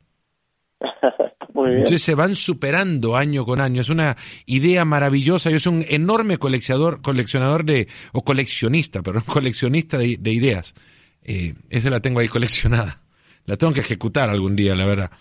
[1.56, 3.82] Entonces se van superando año con año.
[3.82, 5.50] Es una idea maravillosa.
[5.50, 10.74] Yo soy un enorme coleccionador, coleccionador de, o coleccionista, pero coleccionista de, ideas.
[11.24, 13.02] Eh, esa la tengo ahí coleccionada.
[13.46, 15.12] La tengo que ejecutar algún día, la verdad.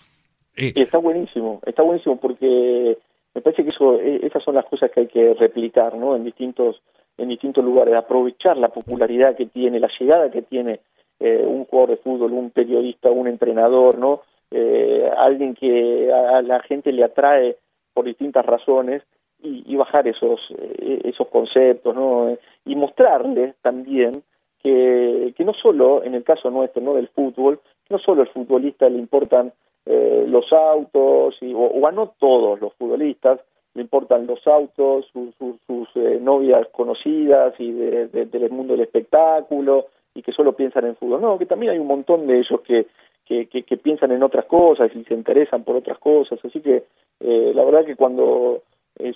[0.55, 2.97] Eh, está buenísimo, está buenísimo porque
[3.35, 6.15] me parece que eso, e, esas son las cosas que hay que replicar, ¿no?
[6.15, 6.81] En distintos,
[7.17, 10.79] en distintos lugares, aprovechar la popularidad que tiene, la llegada que tiene
[11.19, 14.21] eh, un jugador de fútbol, un periodista, un entrenador, ¿no?
[14.51, 17.57] Eh, alguien que a, la gente le atrae
[17.93, 19.01] por distintas razones
[19.41, 22.37] y, bajar esos, eh, esos conceptos, ¿no?
[22.65, 24.23] Y mostrarles también
[24.61, 26.93] que, que no solo, en el caso nuestro, ¿no?
[26.93, 29.51] Del fútbol, no solo al futbolista le importan
[29.85, 33.39] eh, los autos, y, o, a no todos los futbolistas,
[33.73, 40.31] le importan los autos, sus, eh, novias conocidas y del mundo del espectáculo y que
[40.31, 41.21] solo piensan en fútbol.
[41.21, 42.85] No, que también hay un montón de ellos que,
[43.25, 46.39] que, que, piensan en otras cosas y se interesan por otras cosas.
[46.45, 46.83] Así que
[47.19, 48.61] eh, la verdad que cuando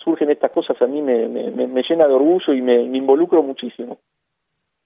[0.03, 3.99] surgen estas cosas a mí me, me, llena de orgullo y me involucro muchísimo.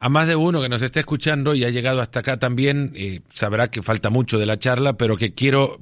[0.04, 3.20] A más de uno que nos está escuchando y ha llegado hasta acá también, eh,
[3.30, 5.78] sabrá que falta mucho de la charla, pero que quiero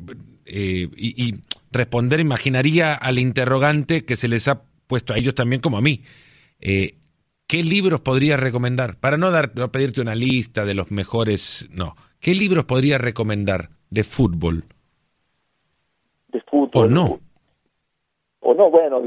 [0.46, 1.36] eh, y,
[1.72, 6.04] responder, imaginaría al interrogante que se les ha puesto a ellos también como a mí.
[6.60, 6.96] Eh,
[7.48, 8.98] ¿Qué libros podrías recomendar?
[9.00, 11.96] Para no, dar, no pedirte una lista de los mejores, no.
[12.20, 14.66] ¿Qué libros podrías recomendar de fútbol?
[16.28, 16.72] De fútbol.
[16.74, 17.20] ¿O no?
[18.42, 19.02] O no, bueno,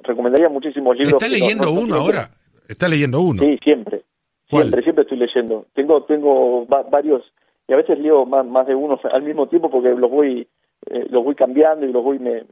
[0.00, 1.14] recomendaría muchísimos libros.
[1.14, 2.28] ¿Está leyendo uno ahora?
[2.68, 3.42] ¿Está leyendo uno?
[3.42, 4.02] Sí, siempre.
[4.48, 5.66] Siempre, siempre estoy leyendo.
[5.74, 7.22] Tengo tengo varios,
[7.66, 10.46] y a veces leo más, más de uno al mismo tiempo porque los voy
[10.86, 12.44] eh, los voy cambiando y los voy me,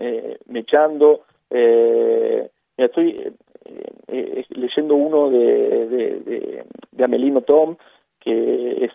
[0.46, 1.22] me, echando.
[1.50, 3.10] Eh, estoy
[3.64, 7.76] eh, eh, leyendo uno de, de, de, Amelino Tom,
[8.20, 8.92] que es,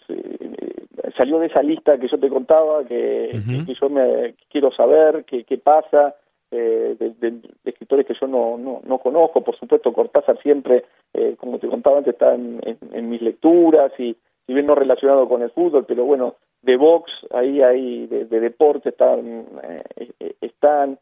[1.15, 5.57] salió de esa lista que yo te contaba, que, que yo me quiero saber qué
[5.57, 6.15] pasa,
[6.49, 9.41] eh, de, escritores que yo no, no, no, conozco.
[9.41, 14.15] Por supuesto, Cortázar siempre, eh, como te contaba antes, está en, en, mis lecturas y,
[14.47, 19.45] bien no relacionado con el fútbol, pero bueno, de box, ahí hay, de, deporte están,
[19.63, 20.97] eh, están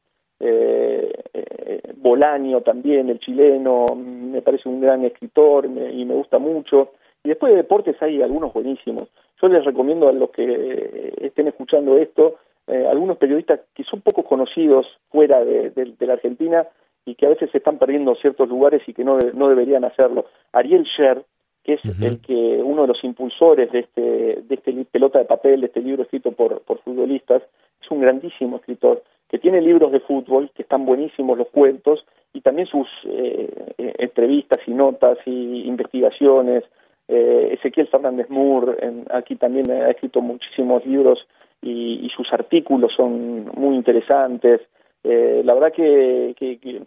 [1.98, 6.94] Bolaño también, el chileno, me parece un gran escritor y me gusta mucho.
[7.24, 9.10] Y después de deportes hay algunos buenísimos.
[9.42, 12.36] Yo les recomiendo a los que estén escuchando esto,
[12.68, 16.68] eh, algunos periodistas que son poco conocidos fuera de, la Argentina
[17.06, 20.26] y que a veces se están perdiendo ciertos lugares y que no, no deberían hacerlo.
[20.52, 21.24] Ariel Sher,
[21.64, 25.62] que es el que uno de los impulsores de este, de este pelota de papel,
[25.62, 27.42] de este libro escrito por, por futbolistas,
[27.82, 32.42] es un grandísimo escritor que tiene libros de fútbol, que están buenísimos los cuentos, y
[32.42, 36.64] también sus eh, eh, entrevistas y notas y investigaciones.
[37.08, 38.78] Eh, Ezequiel Fernández Moore
[39.12, 41.20] aquí también ha escrito muchísimos libros
[41.62, 44.62] y, sus artículos son muy interesantes.
[45.04, 46.36] la verdad que,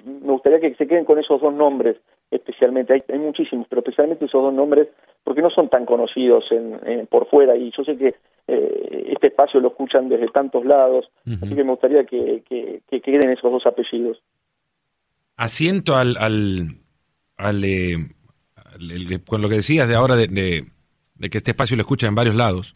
[0.05, 1.97] me gustaría que se queden con esos dos nombres
[2.31, 4.89] especialmente, hay, hay, muchísimos, pero especialmente esos dos nombres,
[5.25, 8.15] porque no son tan conocidos en, por fuera y yo sé que
[8.47, 13.31] eh, este espacio lo escuchan desde tantos lados, así que me gustaría que, que, queden
[13.31, 14.23] esos dos apellidos.
[15.37, 16.69] Asiento al, al,
[17.37, 17.97] al, eh,
[19.27, 22.37] con lo que decías de ahora de, de, que este espacio lo escucha en varios
[22.37, 22.75] lados,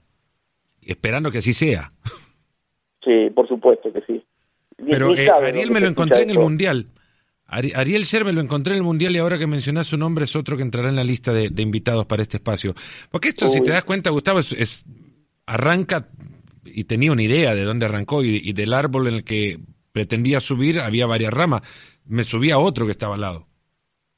[0.83, 1.91] esperando que así sea.
[3.05, 4.25] Sí, por supuesto que sí.
[4.77, 6.87] Pero eh, Ariel me lo encontré en el Mundial.
[7.47, 10.35] Ariel Ser me lo encontré en el Mundial y ahora que mencionás su nombre es
[10.35, 12.75] otro que entrará en la lista de, invitados para este espacio.
[13.11, 14.85] Porque esto, si te das cuenta, Gustavo, es,
[15.45, 16.09] arranca,
[16.65, 19.59] y tenía una idea de dónde arrancó y, del árbol en el que
[19.93, 21.61] pretendía subir había varias ramas.
[22.07, 23.47] Me subía a otro que estaba al lado.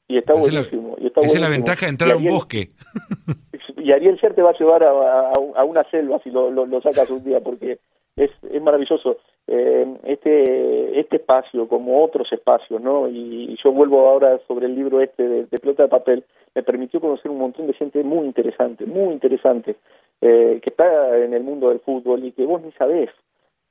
[0.07, 0.95] Y está buenísimo.
[0.97, 2.69] Esa es la ventaja de entrar a un bosque.
[3.85, 7.23] Y Ariel Ser te va a llevar a, una selva si lo, lo, sacas un
[7.23, 7.77] día, porque
[8.15, 14.39] es, es maravilloso eh, este este espacio como otros espacios no y, yo vuelvo ahora
[14.47, 16.23] sobre el libro este de, pelota de papel
[16.55, 19.75] me permitió conocer un montón de gente muy interesante muy interesante
[20.19, 23.11] eh, que está en el mundo del fútbol y que vos ni sabés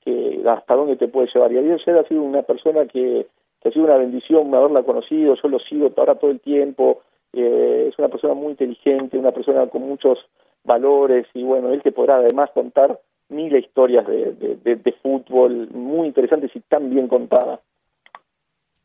[0.04, 1.50] que hasta dónde te puede llevar.
[1.50, 3.26] Y Ariel Sher ha sido una persona que,
[3.64, 7.00] ha sido una bendición haberla conocido yo lo sigo ahora todo el tiempo
[7.36, 10.18] eh, es una persona muy inteligente una persona con muchos
[10.64, 16.60] valores y bueno él te podrá además contar mil historias de, fútbol muy interesantes y
[16.60, 17.60] tan bien contadas.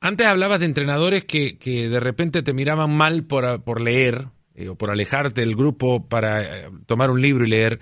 [0.01, 4.25] Antes hablabas de entrenadores que, que de repente te miraban mal por, por leer
[4.59, 7.79] eh, o por alejarte del grupo para eh, tomar un libro y leer.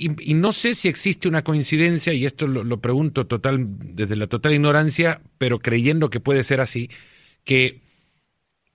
[0.00, 4.52] Y, no sé si existe una coincidencia, y esto lo, pregunto total, desde la total
[4.52, 6.88] ignorancia, pero creyendo que puede ser así,
[7.42, 7.80] que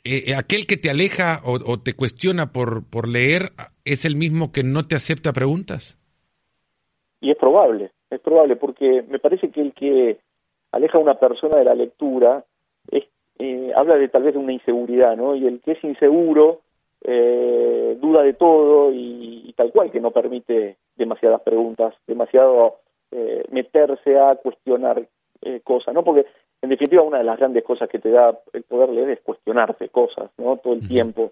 [0.06, 3.52] eh, aquel que te aleja o, o, te cuestiona por, por leer
[3.86, 5.98] es el mismo que no te acepta preguntas.
[7.22, 10.20] Y es probable, es probable, porque me parece que el que
[10.74, 12.44] aleja a una persona de la lectura
[12.92, 13.06] es,
[13.39, 15.36] eh, habla de tal vez de una inseguridad, ¿no?
[15.36, 16.60] Y el que es inseguro
[17.02, 22.80] eh, duda de todo y, tal cual, que no permite demasiadas preguntas, demasiado
[23.12, 25.08] eh, meterse a cuestionar
[25.63, 26.04] cosas, ¿no?
[26.06, 26.26] Porque
[26.63, 29.89] en definitiva una de las grandes cosas que te da el poder leer es cuestionarte
[29.89, 30.58] cosas, ¿no?
[30.58, 31.32] Todo el tiempo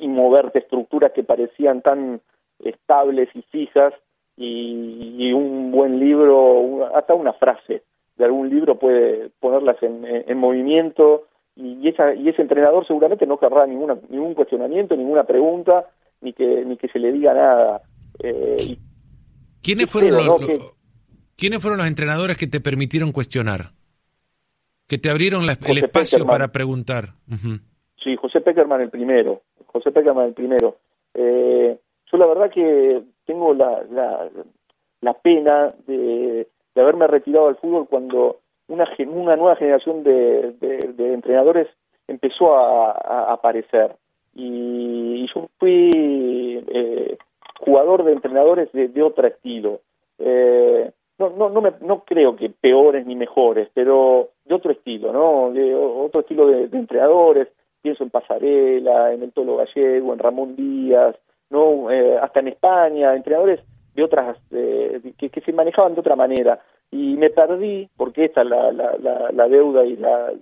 [0.00, 2.20] y moverte estructuras que parecían tan
[2.58, 3.92] estables y fijas
[4.36, 7.82] y, un buen libro, hasta una frase
[8.16, 11.24] de algún libro puede ponerlas en, movimiento
[11.56, 15.86] y, esa, y ese entrenador seguramente no querrá ninguna, ningún cuestionamiento, ninguna pregunta,
[16.20, 17.82] ni que, ni que se le diga nada.
[18.20, 18.76] Eh,
[19.62, 20.40] ¿Quiénes, fueron los,
[21.36, 23.72] ¿Quiénes fueron los entrenadores que te permitieron cuestionar?
[24.88, 27.10] Que te abrieron el espacio para preguntar.
[28.02, 29.42] Sí, José Peckerman el primero.
[29.66, 30.76] José Peckerman el primero.
[31.12, 31.78] Eh,
[32.10, 33.82] yo la verdad que tengo la,
[35.02, 41.68] la, pena de, haberme retirado del fútbol cuando una, una nueva generación de, de, entrenadores
[42.06, 43.94] empezó a, aparecer.
[44.34, 45.90] Y, yo fui
[46.66, 47.18] eh,
[47.58, 49.80] jugador de entrenadores de, de otro estilo.
[50.18, 55.12] Eh, no, no, no, me, no creo que peores ni mejores, pero de otro estilo,
[55.12, 55.52] ¿no?
[55.52, 57.48] De otro estilo de, entrenadores.
[57.80, 61.16] Pienso en Pasarela, en el Tolo Gallego, en Ramón Díaz,
[61.50, 63.60] no eh, hasta en España, entrenadores
[63.94, 68.48] de otras eh, que, se manejaban de otra manera y me perdí porque esta es
[68.48, 70.32] la, la, la, deuda y la,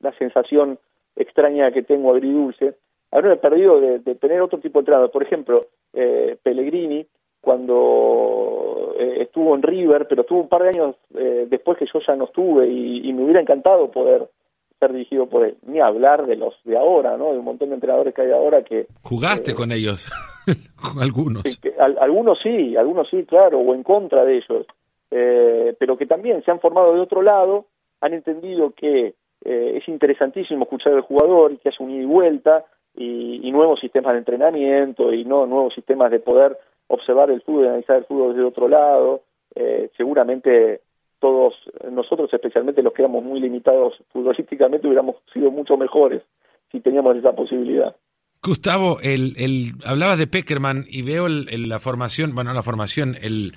[0.00, 0.78] la sensación
[1.16, 2.74] extraña que tengo agridulce
[3.10, 7.04] haberme perdido de, tener otro tipo de entrenador por ejemplo eh, Pellegrini
[7.42, 12.24] cuando estuvo en River pero estuvo un par de años después que yo ya no
[12.24, 14.28] estuve y me hubiera encantado poder
[14.82, 15.56] ser dirigido por él.
[15.64, 17.32] Ni hablar de los de ahora, ¿no?
[17.32, 18.86] De un montón de entrenadores que hay ahora que...
[19.02, 20.10] ¿Jugaste eh, con ellos?
[20.76, 21.44] con algunos.
[22.00, 24.66] algunos sí, algunos sí, claro, o en contra de ellos.
[25.12, 27.66] Eh, pero que también se han formado de otro lado,
[28.00, 32.06] han entendido que eh, es interesantísimo escuchar al jugador y que hace un ida y
[32.06, 32.64] vuelta
[32.96, 36.56] y, nuevos sistemas de entrenamiento y no nuevos sistemas de poder
[36.88, 39.22] observar el fútbol y analizar el fútbol desde otro lado.
[39.96, 40.80] seguramente
[41.18, 41.54] todos
[41.90, 46.22] nosotros, especialmente los que éramos muy limitados futbolísticamente, hubiéramos sido mucho mejores
[46.72, 47.94] si teníamos esa posibilidad.
[48.42, 53.54] Gustavo, el, hablabas de Peckerman y veo la formación, bueno, la formación, el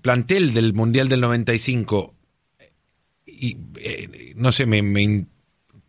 [0.00, 2.14] plantel del Mundial del 95.
[3.26, 5.26] Y eh, no sé, me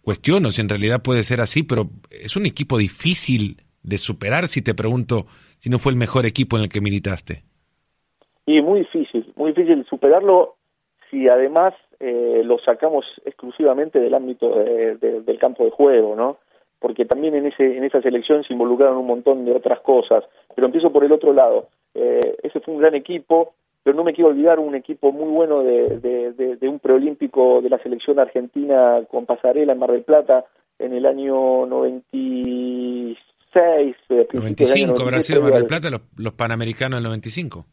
[0.01, 4.63] cuestiono si en realidad puede ser así, pero es un equipo difícil de superar si
[4.63, 5.27] te pregunto
[5.63, 7.36] si no fue el mejor equipo en el que militaste.
[8.45, 10.56] Y muy difícil, muy difícil superarlo
[11.10, 16.39] si además eh, lo sacamos exclusivamente del ámbito del campo de juego, ¿no?
[16.80, 20.26] Porque también en ese en esa selección se involucraron un montón de otras cosas.
[20.54, 21.69] Pero empiezo por el otro lado.
[21.93, 25.63] Eh, ese fue un gran equipo, pero no me quiero olvidar un equipo muy bueno
[25.63, 30.43] de, de, de, un preolímpico de la selección argentina con pasarela en Mar del Plata
[30.78, 33.17] en el año 96.
[33.53, 37.65] 95 habrá sido Mar del Plata, los, los Panamericanos del 95.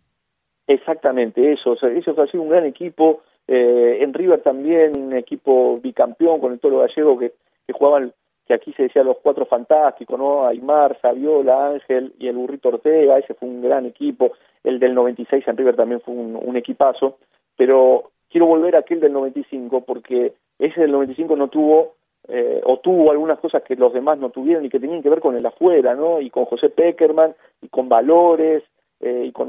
[0.67, 1.73] Exactamente, eso.
[1.73, 3.23] O sea, ellos han sido un gran equipo.
[3.49, 7.33] Eh, en River también, un equipo bicampeón con el Toro Gallego que,
[7.67, 8.13] que jugaban,
[8.47, 10.47] que aquí se decía los cuatro fantásticos, ¿no?
[10.47, 13.19] Aymar, Saviola, Ángel y el Burrito Ortega.
[13.19, 14.33] Ese fue un gran equipo.
[14.63, 17.19] El del 96 en River también fue un, un equipazo.
[17.57, 21.97] Pero quiero volver a aquel del 95 porque ese del 95 no tuvo
[22.29, 25.21] eh, o tuvo algunas cosas que los demás no tuvieron y que tenían que ver
[25.21, 26.21] con el afuera, ¿no?
[26.21, 28.63] Y con José Peckerman y con valores
[29.01, 29.49] eh, y con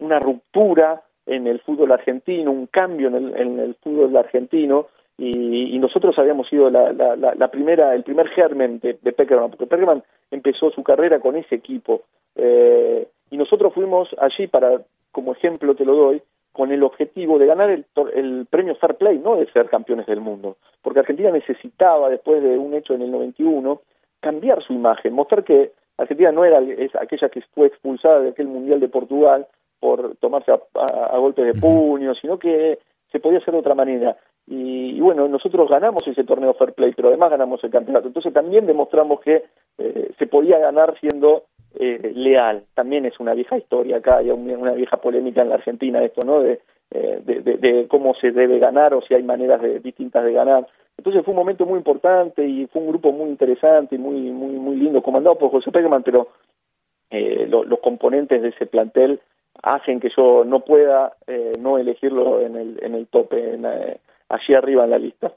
[0.00, 4.86] una ruptura en el fútbol argentino, un cambio en el, en el fútbol argentino,
[5.18, 9.50] y, y, nosotros habíamos sido la, la, la, primera, el primer germen de, de, Peckerman,
[9.50, 12.02] porque Peckerman empezó su carrera con ese equipo,
[12.34, 14.80] eh, y nosotros fuimos allí para,
[15.12, 19.18] como ejemplo te lo doy, con el objetivo de ganar el, el premio Fair Play,
[19.18, 23.10] no de ser campeones del mundo, porque Argentina necesitaba, después de un hecho en el
[23.10, 23.80] 91,
[24.20, 28.46] cambiar su imagen, mostrar que Argentina no era es aquella que fue expulsada de aquel
[28.46, 29.46] Mundial de Portugal
[29.80, 32.78] por tomarse a, golpes de puño, sino que
[33.10, 34.16] se podía hacer de otra manera.
[34.46, 38.08] Y, bueno, nosotros ganamos ese torneo Fair Play, pero además ganamos el campeonato.
[38.08, 39.44] Entonces también demostramos que
[39.78, 42.64] eh, se podía ganar siendo eh, leal.
[42.74, 46.40] También es una vieja historia acá, hay una vieja polémica en la Argentina esto, ¿no?
[46.40, 50.24] De, eh, de, de, de, cómo se debe ganar o si hay maneras de, distintas
[50.24, 50.66] de ganar.
[50.98, 54.58] Entonces fue un momento muy importante y fue un grupo muy interesante y muy muy
[54.58, 56.28] muy lindo, comandado por José Pegman, pero
[57.10, 59.20] eh, lo, los componentes de ese plantel
[59.62, 61.14] hacen que yo no pueda
[61.60, 63.64] no elegirlo en el, en el tope, en,
[64.32, 65.32] allí arriba en la lista.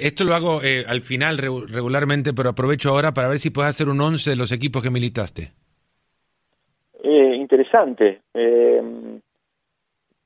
[0.00, 3.88] Esto lo hago eh, al final regularmente, pero aprovecho ahora para ver si puedes hacer
[3.88, 5.52] un once de los equipos que militaste.
[7.02, 8.22] Eh, interesante.
[8.32, 8.82] Eh,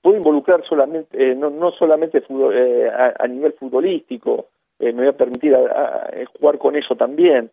[0.01, 4.47] puedo involucrar solamente, eh, no, no, solamente fútbol, eh, a, a, nivel futbolístico,
[4.79, 7.51] me voy a permitir a, a, jugar con eso también.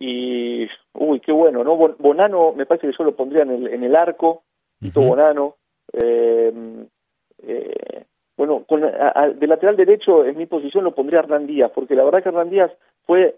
[0.00, 1.76] y, uy, qué bueno, ¿no?
[1.76, 4.42] Bonano, me parece que yo lo pondría en el, en el arco,
[4.82, 5.06] uh -huh.
[5.06, 5.54] Bonano.
[8.36, 12.22] Bueno, con, de lateral derecho en mi posición lo pondría Hernán Díaz, porque la verdad
[12.22, 12.72] que Hernán Díaz
[13.06, 13.36] fue,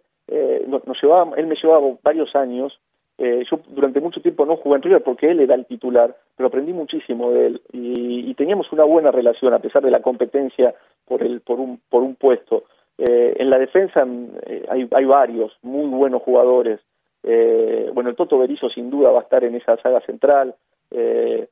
[0.66, 2.78] nos, nos llevaba, él me llevaba varios años
[3.16, 6.48] eh, yo durante mucho tiempo no jugué en River porque él era el titular, pero
[6.48, 10.74] aprendí muchísimo de él y, y teníamos una buena relación a pesar de la competencia
[11.06, 12.64] por, el, por, un, por un puesto.
[12.98, 14.04] Eh, en la defensa
[14.46, 16.80] eh, hay, hay varios muy buenos jugadores.
[17.22, 20.54] Eh, bueno, el Toto Berizzo sin duda va a estar en esa saga central.
[20.90, 21.46] Eh,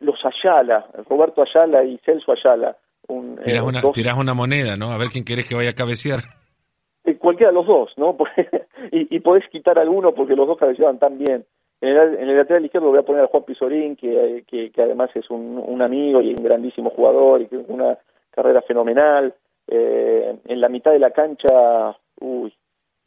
[0.00, 2.76] los Ayala, Roberto Ayala y Celso Ayala.
[3.08, 3.92] Un, tirás, una, dos...
[3.92, 4.92] tirás una moneda, ¿no?
[4.92, 6.20] A ver quién querés que vaya a cabecear.
[7.18, 8.16] cualquiera de los dos, ¿no?
[8.92, 11.44] y, y podés quitar alguno porque los dos cabeceaban tan bien.
[11.80, 14.82] En el, en el lateral izquierdo voy a poner a Juan Pizorín, que, que, que
[14.82, 17.96] además es un, un, amigo y un grandísimo jugador y que una
[18.30, 19.34] carrera fenomenal.
[19.66, 22.52] Eh, en la mitad de la cancha, uy,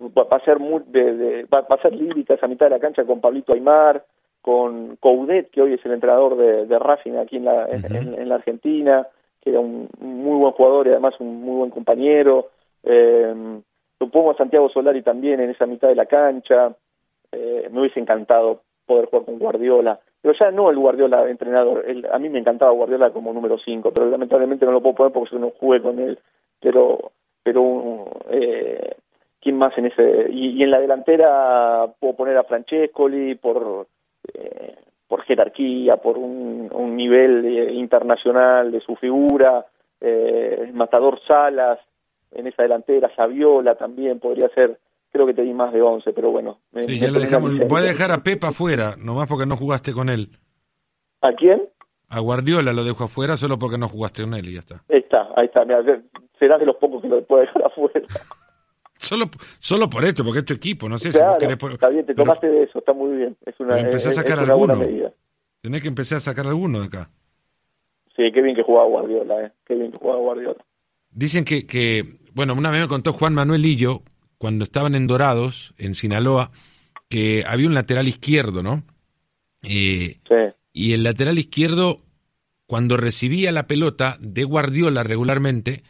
[0.02, 2.72] va, va a ser muy, de, de, va, va, a ser lírica esa mitad de
[2.72, 4.04] la cancha con Pablito Aymar,
[4.44, 7.98] con Coudet, que hoy es el entrenador de, de Racing aquí en la, uh -huh.
[7.98, 9.08] en, en, la Argentina,
[9.42, 12.50] que era un, muy buen jugador y además un muy buen compañero.
[12.84, 13.34] Eh,
[14.04, 16.76] Supongo a Santiago Solari también en esa mitad de la cancha.
[17.32, 19.98] Eh, me hubiese encantado poder jugar con Guardiola.
[20.22, 21.86] Pero ya no el Guardiola entrenador.
[21.88, 25.14] El, a mí me encantaba Guardiola como número 5, pero lamentablemente no lo puedo poner
[25.14, 26.20] porque yo no jugué con él.
[26.60, 28.98] Pero, pero eh,
[29.40, 30.28] ¿quién más en ese?
[30.32, 33.88] Y, y, en la delantera puedo poner a Francescoli por,
[34.34, 34.76] eh,
[35.08, 39.66] por jerarquía, por un, un nivel eh, internacional de su figura.
[40.02, 41.80] Eh, Matador Salas,
[42.32, 44.80] en esa delantera, Saviola también podría ser,
[45.12, 46.60] creo que te di más de 11, pero bueno.
[46.72, 47.52] Me, sí, ya lo dejamos.
[47.68, 50.28] Voy a dejar a Pepa afuera, nomás porque no jugaste con él.
[51.22, 51.70] ¿A quién?
[52.10, 54.84] A Guardiola lo dejo afuera solo porque no jugaste con él y ya está.
[54.90, 55.64] Está, ahí está.
[55.64, 55.84] Mira,
[56.38, 58.02] serás de los pocos que lo puedo dejar afuera.
[59.14, 61.74] Solo, solo por esto, porque es tu equipo, no sé claro, si querés...
[61.74, 63.38] Está bien, te tomaste de eso, está muy bien.
[63.46, 64.80] Es una, empecé a sacar es alguno.
[65.62, 67.10] Tenés que empezar a sacar alguno de acá.
[68.16, 69.52] Sí, qué bien que jugaba Guardiola, ¿eh?
[69.66, 70.66] Qué bien que jugaba Guardiola.
[71.12, 72.04] Dicen que, que,
[72.34, 74.02] bueno, una vez me contó Juan Manuel Lillo,
[74.38, 76.52] cuando estaban en Dorados, en Sinaloa,
[77.08, 78.84] que había un lateral izquierdo, ¿no?
[79.62, 80.18] sí.
[80.76, 81.98] Y el lateral izquierdo,
[82.66, 85.84] cuando recibía la pelota de Guardiola regularmente,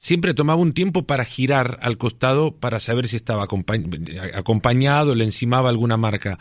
[0.00, 5.68] siempre tomaba un tiempo para girar al costado para saber si estaba acompañado, le encimaba
[5.68, 6.38] alguna marca.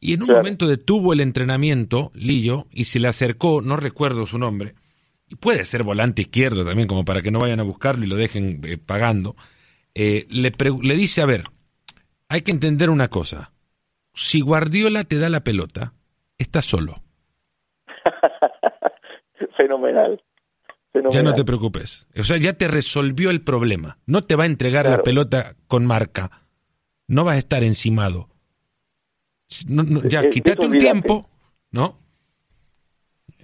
[0.00, 4.38] Y en un momento detuvo el entrenamiento, Lillo, y se le acercó, no recuerdo su
[4.38, 4.74] nombre,
[5.28, 8.16] y puede ser volante izquierdo también, como para que no vayan a buscarlo y lo
[8.16, 9.36] dejen eh, pagando,
[9.94, 10.50] eh, le,
[10.82, 11.44] le dice, a ver,
[12.28, 13.52] hay que entender una cosa,
[14.14, 15.92] si Guardiola te da la pelota,
[16.38, 16.96] estás solo.
[19.56, 20.18] Fenomenal.
[21.10, 22.06] Ya no te preocupes.
[22.16, 23.98] O sea, ya te resolvió el problema.
[24.06, 26.42] No te va a entregar la pelota con marca.
[27.06, 28.28] No vas a estar encimado.
[29.48, 31.30] ya, quítate un tiempo,
[31.70, 31.98] ¿no?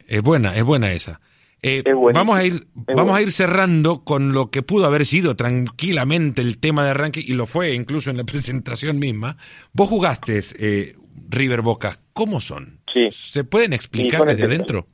[0.06, 1.20] Es buena, es buena esa.
[1.60, 1.82] Eh,
[2.14, 6.58] vamos a ir, vamos a ir cerrando con lo que pudo haber sido tranquilamente el
[6.58, 9.36] tema de arranque y lo fue incluso en la presentación misma.
[9.72, 10.96] Vos jugaste eh,
[11.28, 12.00] River Boca.
[12.12, 12.80] ¿Cómo son?
[13.10, 14.88] ¿Se pueden explicar desde adentro?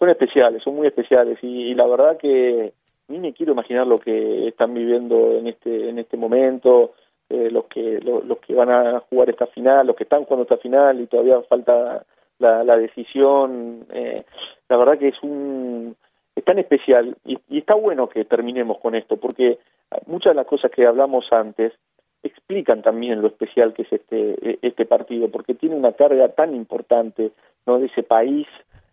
[0.00, 2.72] Son especiales, son muy especiales y, la verdad que
[3.08, 6.92] ni me quiero imaginar lo que están viviendo en este en este momento,
[7.28, 10.56] eh, los que los que van a jugar esta final, los que están jugando esta
[10.56, 12.04] final y todavía falta
[12.38, 13.84] la, decisión.
[13.92, 14.24] Eh,
[14.70, 15.94] la verdad que es un
[16.34, 19.58] es tan especial y, y está bueno que terminemos con esto porque
[20.06, 21.74] muchas de las cosas que hablamos antes
[22.22, 27.32] explican también lo especial que es este este partido porque tiene una carga tan importante
[27.66, 28.46] no de ese país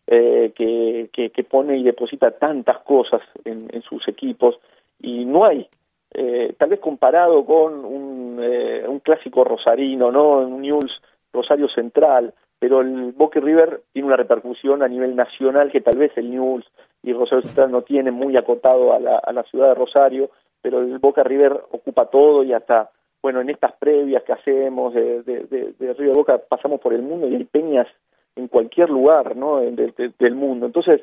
[0.10, 4.58] eh, que, que, pone y deposita tantas cosas en, sus equipos
[5.01, 5.68] y no hay,
[6.14, 10.38] eh, tal vez comparado con un, eh, un clásico rosarino, ¿no?
[10.38, 11.01] Un News
[11.34, 16.14] Rosario Central, pero el Boca River tiene una repercusión a nivel nacional que tal vez
[16.16, 16.66] el News
[17.03, 20.30] y Rosario Central no tienen muy acotado a la, a la ciudad de Rosario,
[20.62, 22.91] pero el Boca River ocupa todo y hasta,
[23.22, 27.28] bueno, en estas previas que hacemos de, de, de River Boca pasamos por el mundo
[27.28, 27.88] y hay peñas
[28.38, 29.60] en cualquier lugar ¿no?
[29.60, 30.66] del mundo.
[30.66, 31.02] Entonces,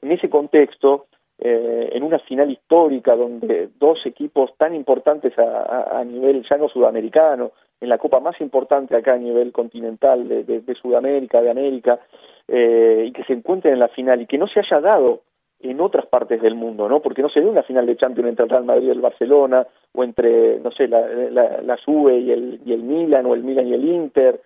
[0.00, 1.06] en ese contexto,
[1.38, 6.68] eh, en una final histórica donde dos equipos tan importantes a, a, nivel ya no
[6.68, 12.00] sudamericano, en la copa más importante acá a nivel continental de, de, Sudamérica, de América,
[12.48, 15.20] eh, y que se encuentren en la final y que no se haya dado
[15.60, 17.00] en otras partes del mundo, ¿no?
[17.00, 19.66] Porque no se dio una final de Champions entre el Real Madrid y el Barcelona,
[19.92, 23.66] o entre, no sé, la, la, la y el, y el Milan, o el Milan
[23.66, 24.40] y el Inter,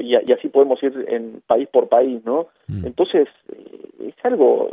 [0.00, 2.48] y, así podemos ir en país por país, ¿no?
[2.68, 2.86] Mm.
[2.86, 4.70] Entonces, eh, es algo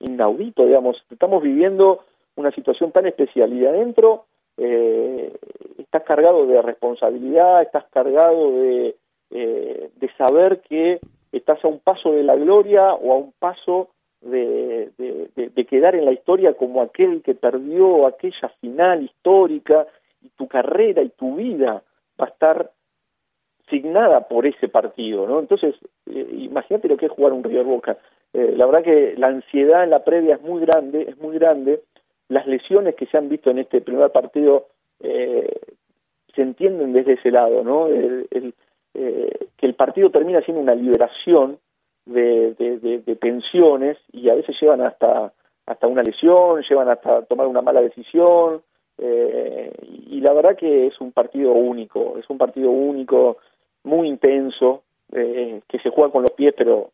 [0.00, 2.00] inaudito, digamos, estamos viviendo
[2.36, 4.24] una situación tan especial y de adentro
[4.56, 5.32] eh,
[5.78, 8.96] estás cargado de responsabilidad, estás cargado de,
[9.30, 13.90] eh, de saber que estás a un paso de la gloria o a un paso
[14.20, 19.86] de, de, de, quedar en la historia como aquel que perdió aquella final histórica
[20.22, 21.82] y tu carrera y tu vida
[22.20, 22.70] va a estar
[23.72, 25.40] signada por ese partido, ¿no?
[25.40, 25.74] Entonces,
[26.06, 27.96] eh, imagínate lo que es jugar un River Boca.
[28.34, 31.80] Eh, la verdad que la ansiedad en la previa es muy grande, es muy grande.
[32.28, 34.66] Las lesiones que se han visto en este primer partido
[35.00, 35.58] eh,
[36.34, 37.86] se entienden desde ese lado, ¿no?
[37.86, 38.54] El,
[38.94, 41.58] que el partido termina siendo una liberación
[42.04, 45.32] de, de, tensiones y a veces llevan hasta
[45.64, 48.60] hasta una lesión, llevan hasta tomar una mala decisión,
[48.98, 53.38] y la verdad que es un partido único, es un partido único,
[53.84, 56.90] muy intenso, eh, que se juega con los pies, pero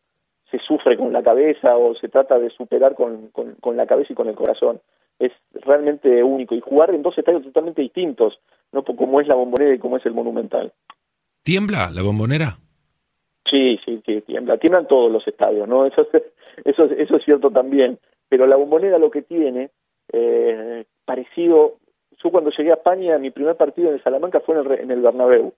[0.51, 4.15] se sufre con la cabeza o se trata de superar con, con, la cabeza y
[4.15, 4.81] con el corazón.
[5.19, 6.55] Es realmente único.
[6.55, 8.39] Y jugar en dos estadios totalmente distintos,
[8.71, 10.71] no como es la bombonera y como es el monumental.
[11.43, 12.57] ¿Tiembla la bombonera?
[13.49, 14.57] Sí, sí, sí, tiembla.
[14.57, 15.85] Tiemblan todos los estadios, ¿no?
[15.85, 16.07] Eso,
[16.65, 17.99] eso, eso es cierto también.
[18.27, 19.69] Pero la bombonera lo que tiene,
[20.11, 21.77] eh, parecido...
[22.21, 25.01] Yo cuando llegué a España, mi primer partido en Salamanca fue en el, en el
[25.01, 25.53] Bernabéu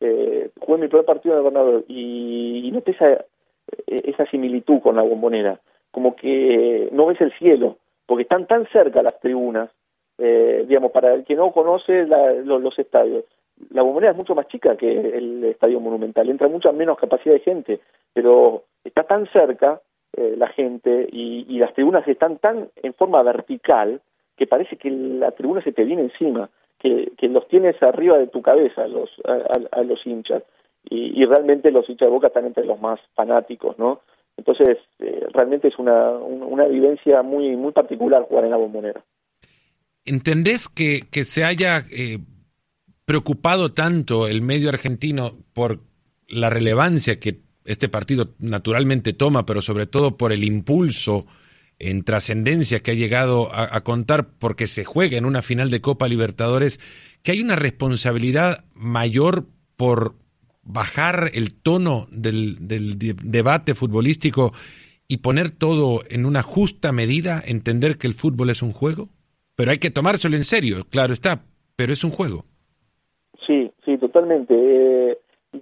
[0.00, 3.24] eh, jugué mi primer partido en el Bernabéu y, noté esa,
[3.86, 9.02] esa similitud con la bombonera, como que no ves el cielo, porque están tan cerca
[9.02, 9.70] las tribunas,
[10.18, 13.24] eh, digamos, para el que no conoce los, estadios,
[13.70, 17.40] la bombonera es mucho más chica que el estadio monumental, entra mucha menos capacidad de
[17.40, 17.80] gente,
[18.12, 19.80] pero está tan cerca
[20.16, 24.00] eh, la gente y, y las tribunas están tan en forma vertical
[24.36, 28.42] que parece que la tribuna se te viene encima que, los tienes arriba de tu
[28.42, 30.42] cabeza a los, a, los hinchas.
[30.88, 34.00] Y, realmente los hinchas de Boca están entre los más fanáticos, ¿no?
[34.36, 39.02] Entonces, eh, realmente es una, una vivencia muy, muy particular jugar en la bombonera.
[40.04, 42.18] ¿Entendés que, que se haya eh,
[43.04, 45.80] preocupado tanto el medio argentino por
[46.28, 51.26] la relevancia que este partido naturalmente toma, pero sobre todo por el impulso
[51.78, 56.08] en trascendencia que ha llegado a, contar porque se juega en una final de Copa
[56.08, 56.78] Libertadores,
[57.22, 59.44] que hay una responsabilidad mayor
[59.76, 60.14] por
[60.62, 64.52] bajar el tono del, debate futbolístico
[65.06, 69.08] y poner todo en una justa medida, entender que el fútbol es un juego?
[69.54, 71.42] Pero hay que tomárselo en serio, claro está,
[71.76, 72.44] pero es un juego.
[73.46, 74.54] Sí, sí, totalmente.
[74.54, 75.18] Eh,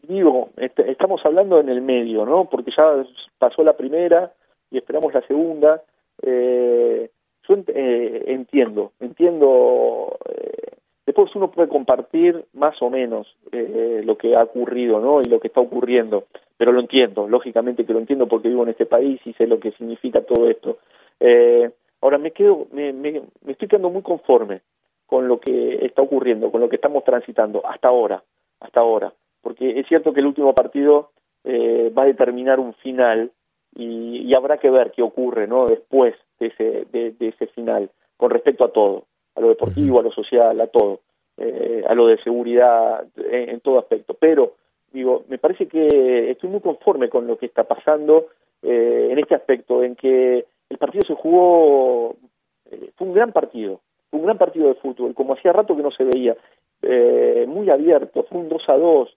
[0.08, 2.48] digo, estamos hablando en el medio, ¿no?
[2.48, 3.04] Porque ya
[3.38, 4.32] pasó la primera
[4.70, 5.82] y esperamos la segunda
[6.22, 7.10] eh,
[7.48, 14.34] yo eh, entiendo, entiendo, eh, después uno puede compartir más o menos eh, lo que
[14.34, 15.20] ha ocurrido, ¿no?
[15.20, 16.24] Y lo que está ocurriendo,
[16.56, 19.60] pero lo entiendo, lógicamente que lo entiendo porque vivo en este país y sé lo
[19.60, 20.78] que significa todo esto.
[21.20, 24.62] Eh, ahora me quedo, me, me, me estoy quedando muy conforme
[25.06, 28.22] con lo que está ocurriendo, con lo que estamos transitando hasta ahora,
[28.60, 29.12] hasta ahora,
[29.42, 31.10] porque es cierto que el último partido
[31.44, 33.30] eh, va a determinar un final
[33.74, 38.64] y, habrá que ver qué ocurre no después de ese, de, ese final con respecto
[38.64, 39.04] a todo,
[39.34, 41.00] a lo deportivo, a lo social, a todo,
[41.36, 44.14] eh, a lo de seguridad, en, todo aspecto.
[44.14, 44.54] Pero,
[44.92, 48.28] digo, me parece que estoy muy conforme con lo que está pasando
[48.62, 52.14] eh, en este aspecto, en que el partido se jugó,
[52.70, 55.82] eh, fue un gran partido, fue un gran partido de fútbol, como hacía rato que
[55.82, 56.36] no se veía,
[57.46, 59.16] muy abierto, fue un 2 a 2,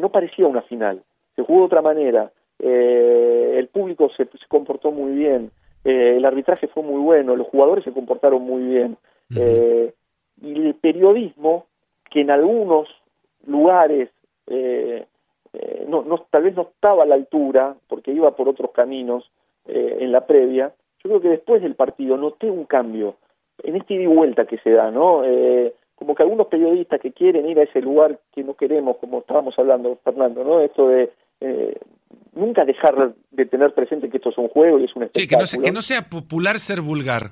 [0.00, 1.02] no parecía una final,
[1.36, 5.50] se jugó de otra manera, eh, el público se, comportó muy bien,
[5.84, 8.96] eh, el arbitraje fue muy bueno, los jugadores se comportaron muy bien.
[9.34, 9.92] eh,
[10.40, 11.66] y el periodismo,
[12.10, 12.88] que en algunos
[13.46, 14.10] lugares
[14.46, 15.06] eh,
[15.52, 19.30] eh, no, no, tal vez no estaba a la altura, porque iba por otros caminos
[19.66, 23.16] eh, en la previa, yo creo que después del partido noté un cambio
[23.62, 25.22] en este ida y vuelta que se da, ¿no?
[25.94, 29.58] Como que algunos periodistas que quieren ir a ese lugar que no queremos, como estábamos
[29.58, 30.60] hablando, Fernando, ¿no?
[30.60, 31.78] Esto de eh,
[32.36, 35.46] nunca dejar de tener presente que esto es un juego y es un espectáculo.
[35.46, 37.30] Sí, que no, sea, popular ser vulgar.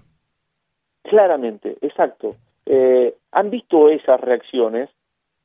[1.03, 2.37] Claramente, exacto.
[2.66, 4.91] Eh, han visto esas reacciones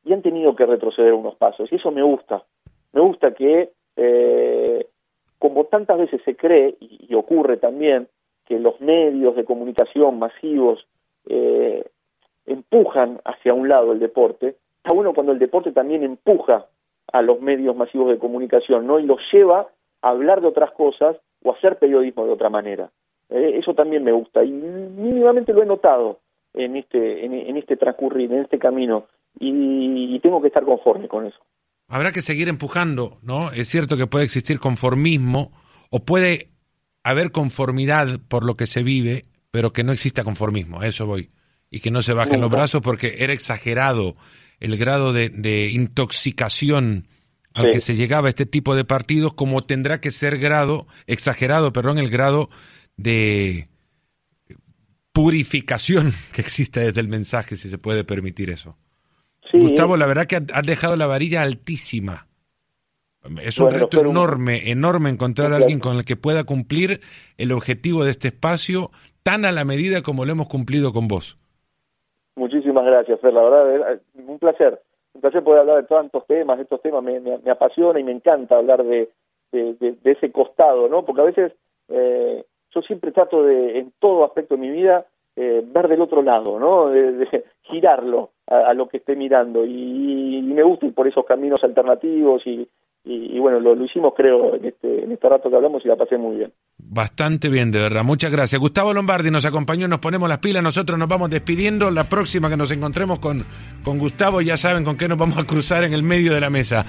[0.06, 2.44] y han tenido que retroceder unos pasos y eso me gusta.
[2.94, 4.88] Me gusta que, eh,
[5.38, 8.08] como tantas veces se cree, y, ocurre también,
[8.46, 10.88] que los medios de comunicación masivos
[11.28, 11.86] eh,
[12.46, 16.66] empujan hacia un lado el deporte, está bueno cuando el deporte también empuja
[17.12, 19.00] a los medios masivos de comunicación, ¿no?
[19.00, 19.68] Y los lleva
[20.02, 22.90] a hablar de otras cosas o a hacer periodismo de otra manera.
[23.30, 26.20] Eh, eso también me gusta y mínimamente lo he notado
[26.54, 29.06] en este en, este transcurrir, en este camino
[29.40, 31.38] y, tengo que estar conforme con eso.
[31.88, 33.52] Habrá que seguir empujando, ¿no?
[33.52, 35.52] Es cierto que puede existir conformismo
[35.90, 36.50] o puede
[37.04, 41.30] haber conformidad por lo que se vive, pero que no exista conformismo, a eso voy.
[41.72, 44.16] Y que no se bajen los brazos porque era exagerado
[44.60, 47.08] el grado de, intoxicación
[47.54, 51.74] al que se llegaba a este tipo de partidos, como tendrá que ser grado, exagerado,
[51.74, 52.50] perdón, el grado
[52.96, 53.68] de
[55.12, 58.78] purificación que existe desde el mensaje, si se puede permitir eso.
[59.52, 62.28] Gustavo, la verdad que has dejado la varilla altísima.
[63.42, 67.02] Es un reto enorme, enorme encontrar a alguien con el que pueda cumplir
[67.38, 68.92] el objetivo de este espacio
[69.24, 71.38] tan a la medida como lo hemos cumplido con vos.
[72.40, 73.34] Muchísimas gracias, Fer.
[73.34, 74.82] La verdad, un placer.
[75.14, 76.58] Un placer poder hablar de tantos temas.
[76.58, 79.10] Estos temas me, me, apasiona y me encanta hablar de,
[79.52, 81.04] de, ese costado, ¿no?
[81.04, 81.52] Porque a veces
[81.90, 86.22] eh, yo siempre trato de, en todo aspecto de mi vida, eh, ver del otro
[86.22, 86.88] lado, ¿no?
[86.88, 89.66] De, girarlo a, lo que esté mirando.
[89.66, 92.70] Y, y, me gusta ir por esos caminos alternativos y,
[93.06, 96.18] y, bueno, lo, hicimos creo en este, en este rato que hablamos y la pasé
[96.18, 96.54] muy bien.
[96.78, 98.04] Bastante bien, de verdad.
[98.04, 98.60] Muchas gracias.
[98.60, 101.90] Gustavo Lombardi nos acompañó, nos ponemos las pilas, nosotros nos vamos despidiendo.
[101.92, 103.44] La próxima que nos encontremos con,
[103.84, 106.50] con Gustavo, ya saben con qué nos vamos a cruzar en el medio de la
[106.50, 106.86] mesa,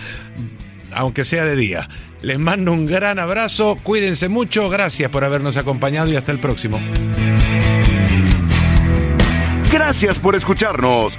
[0.94, 1.88] aunque sea de día.
[2.22, 6.78] Les mando un gran abrazo, cuídense mucho, gracias por habernos acompañado y hasta el próximo.
[9.72, 11.18] Gracias por escucharnos.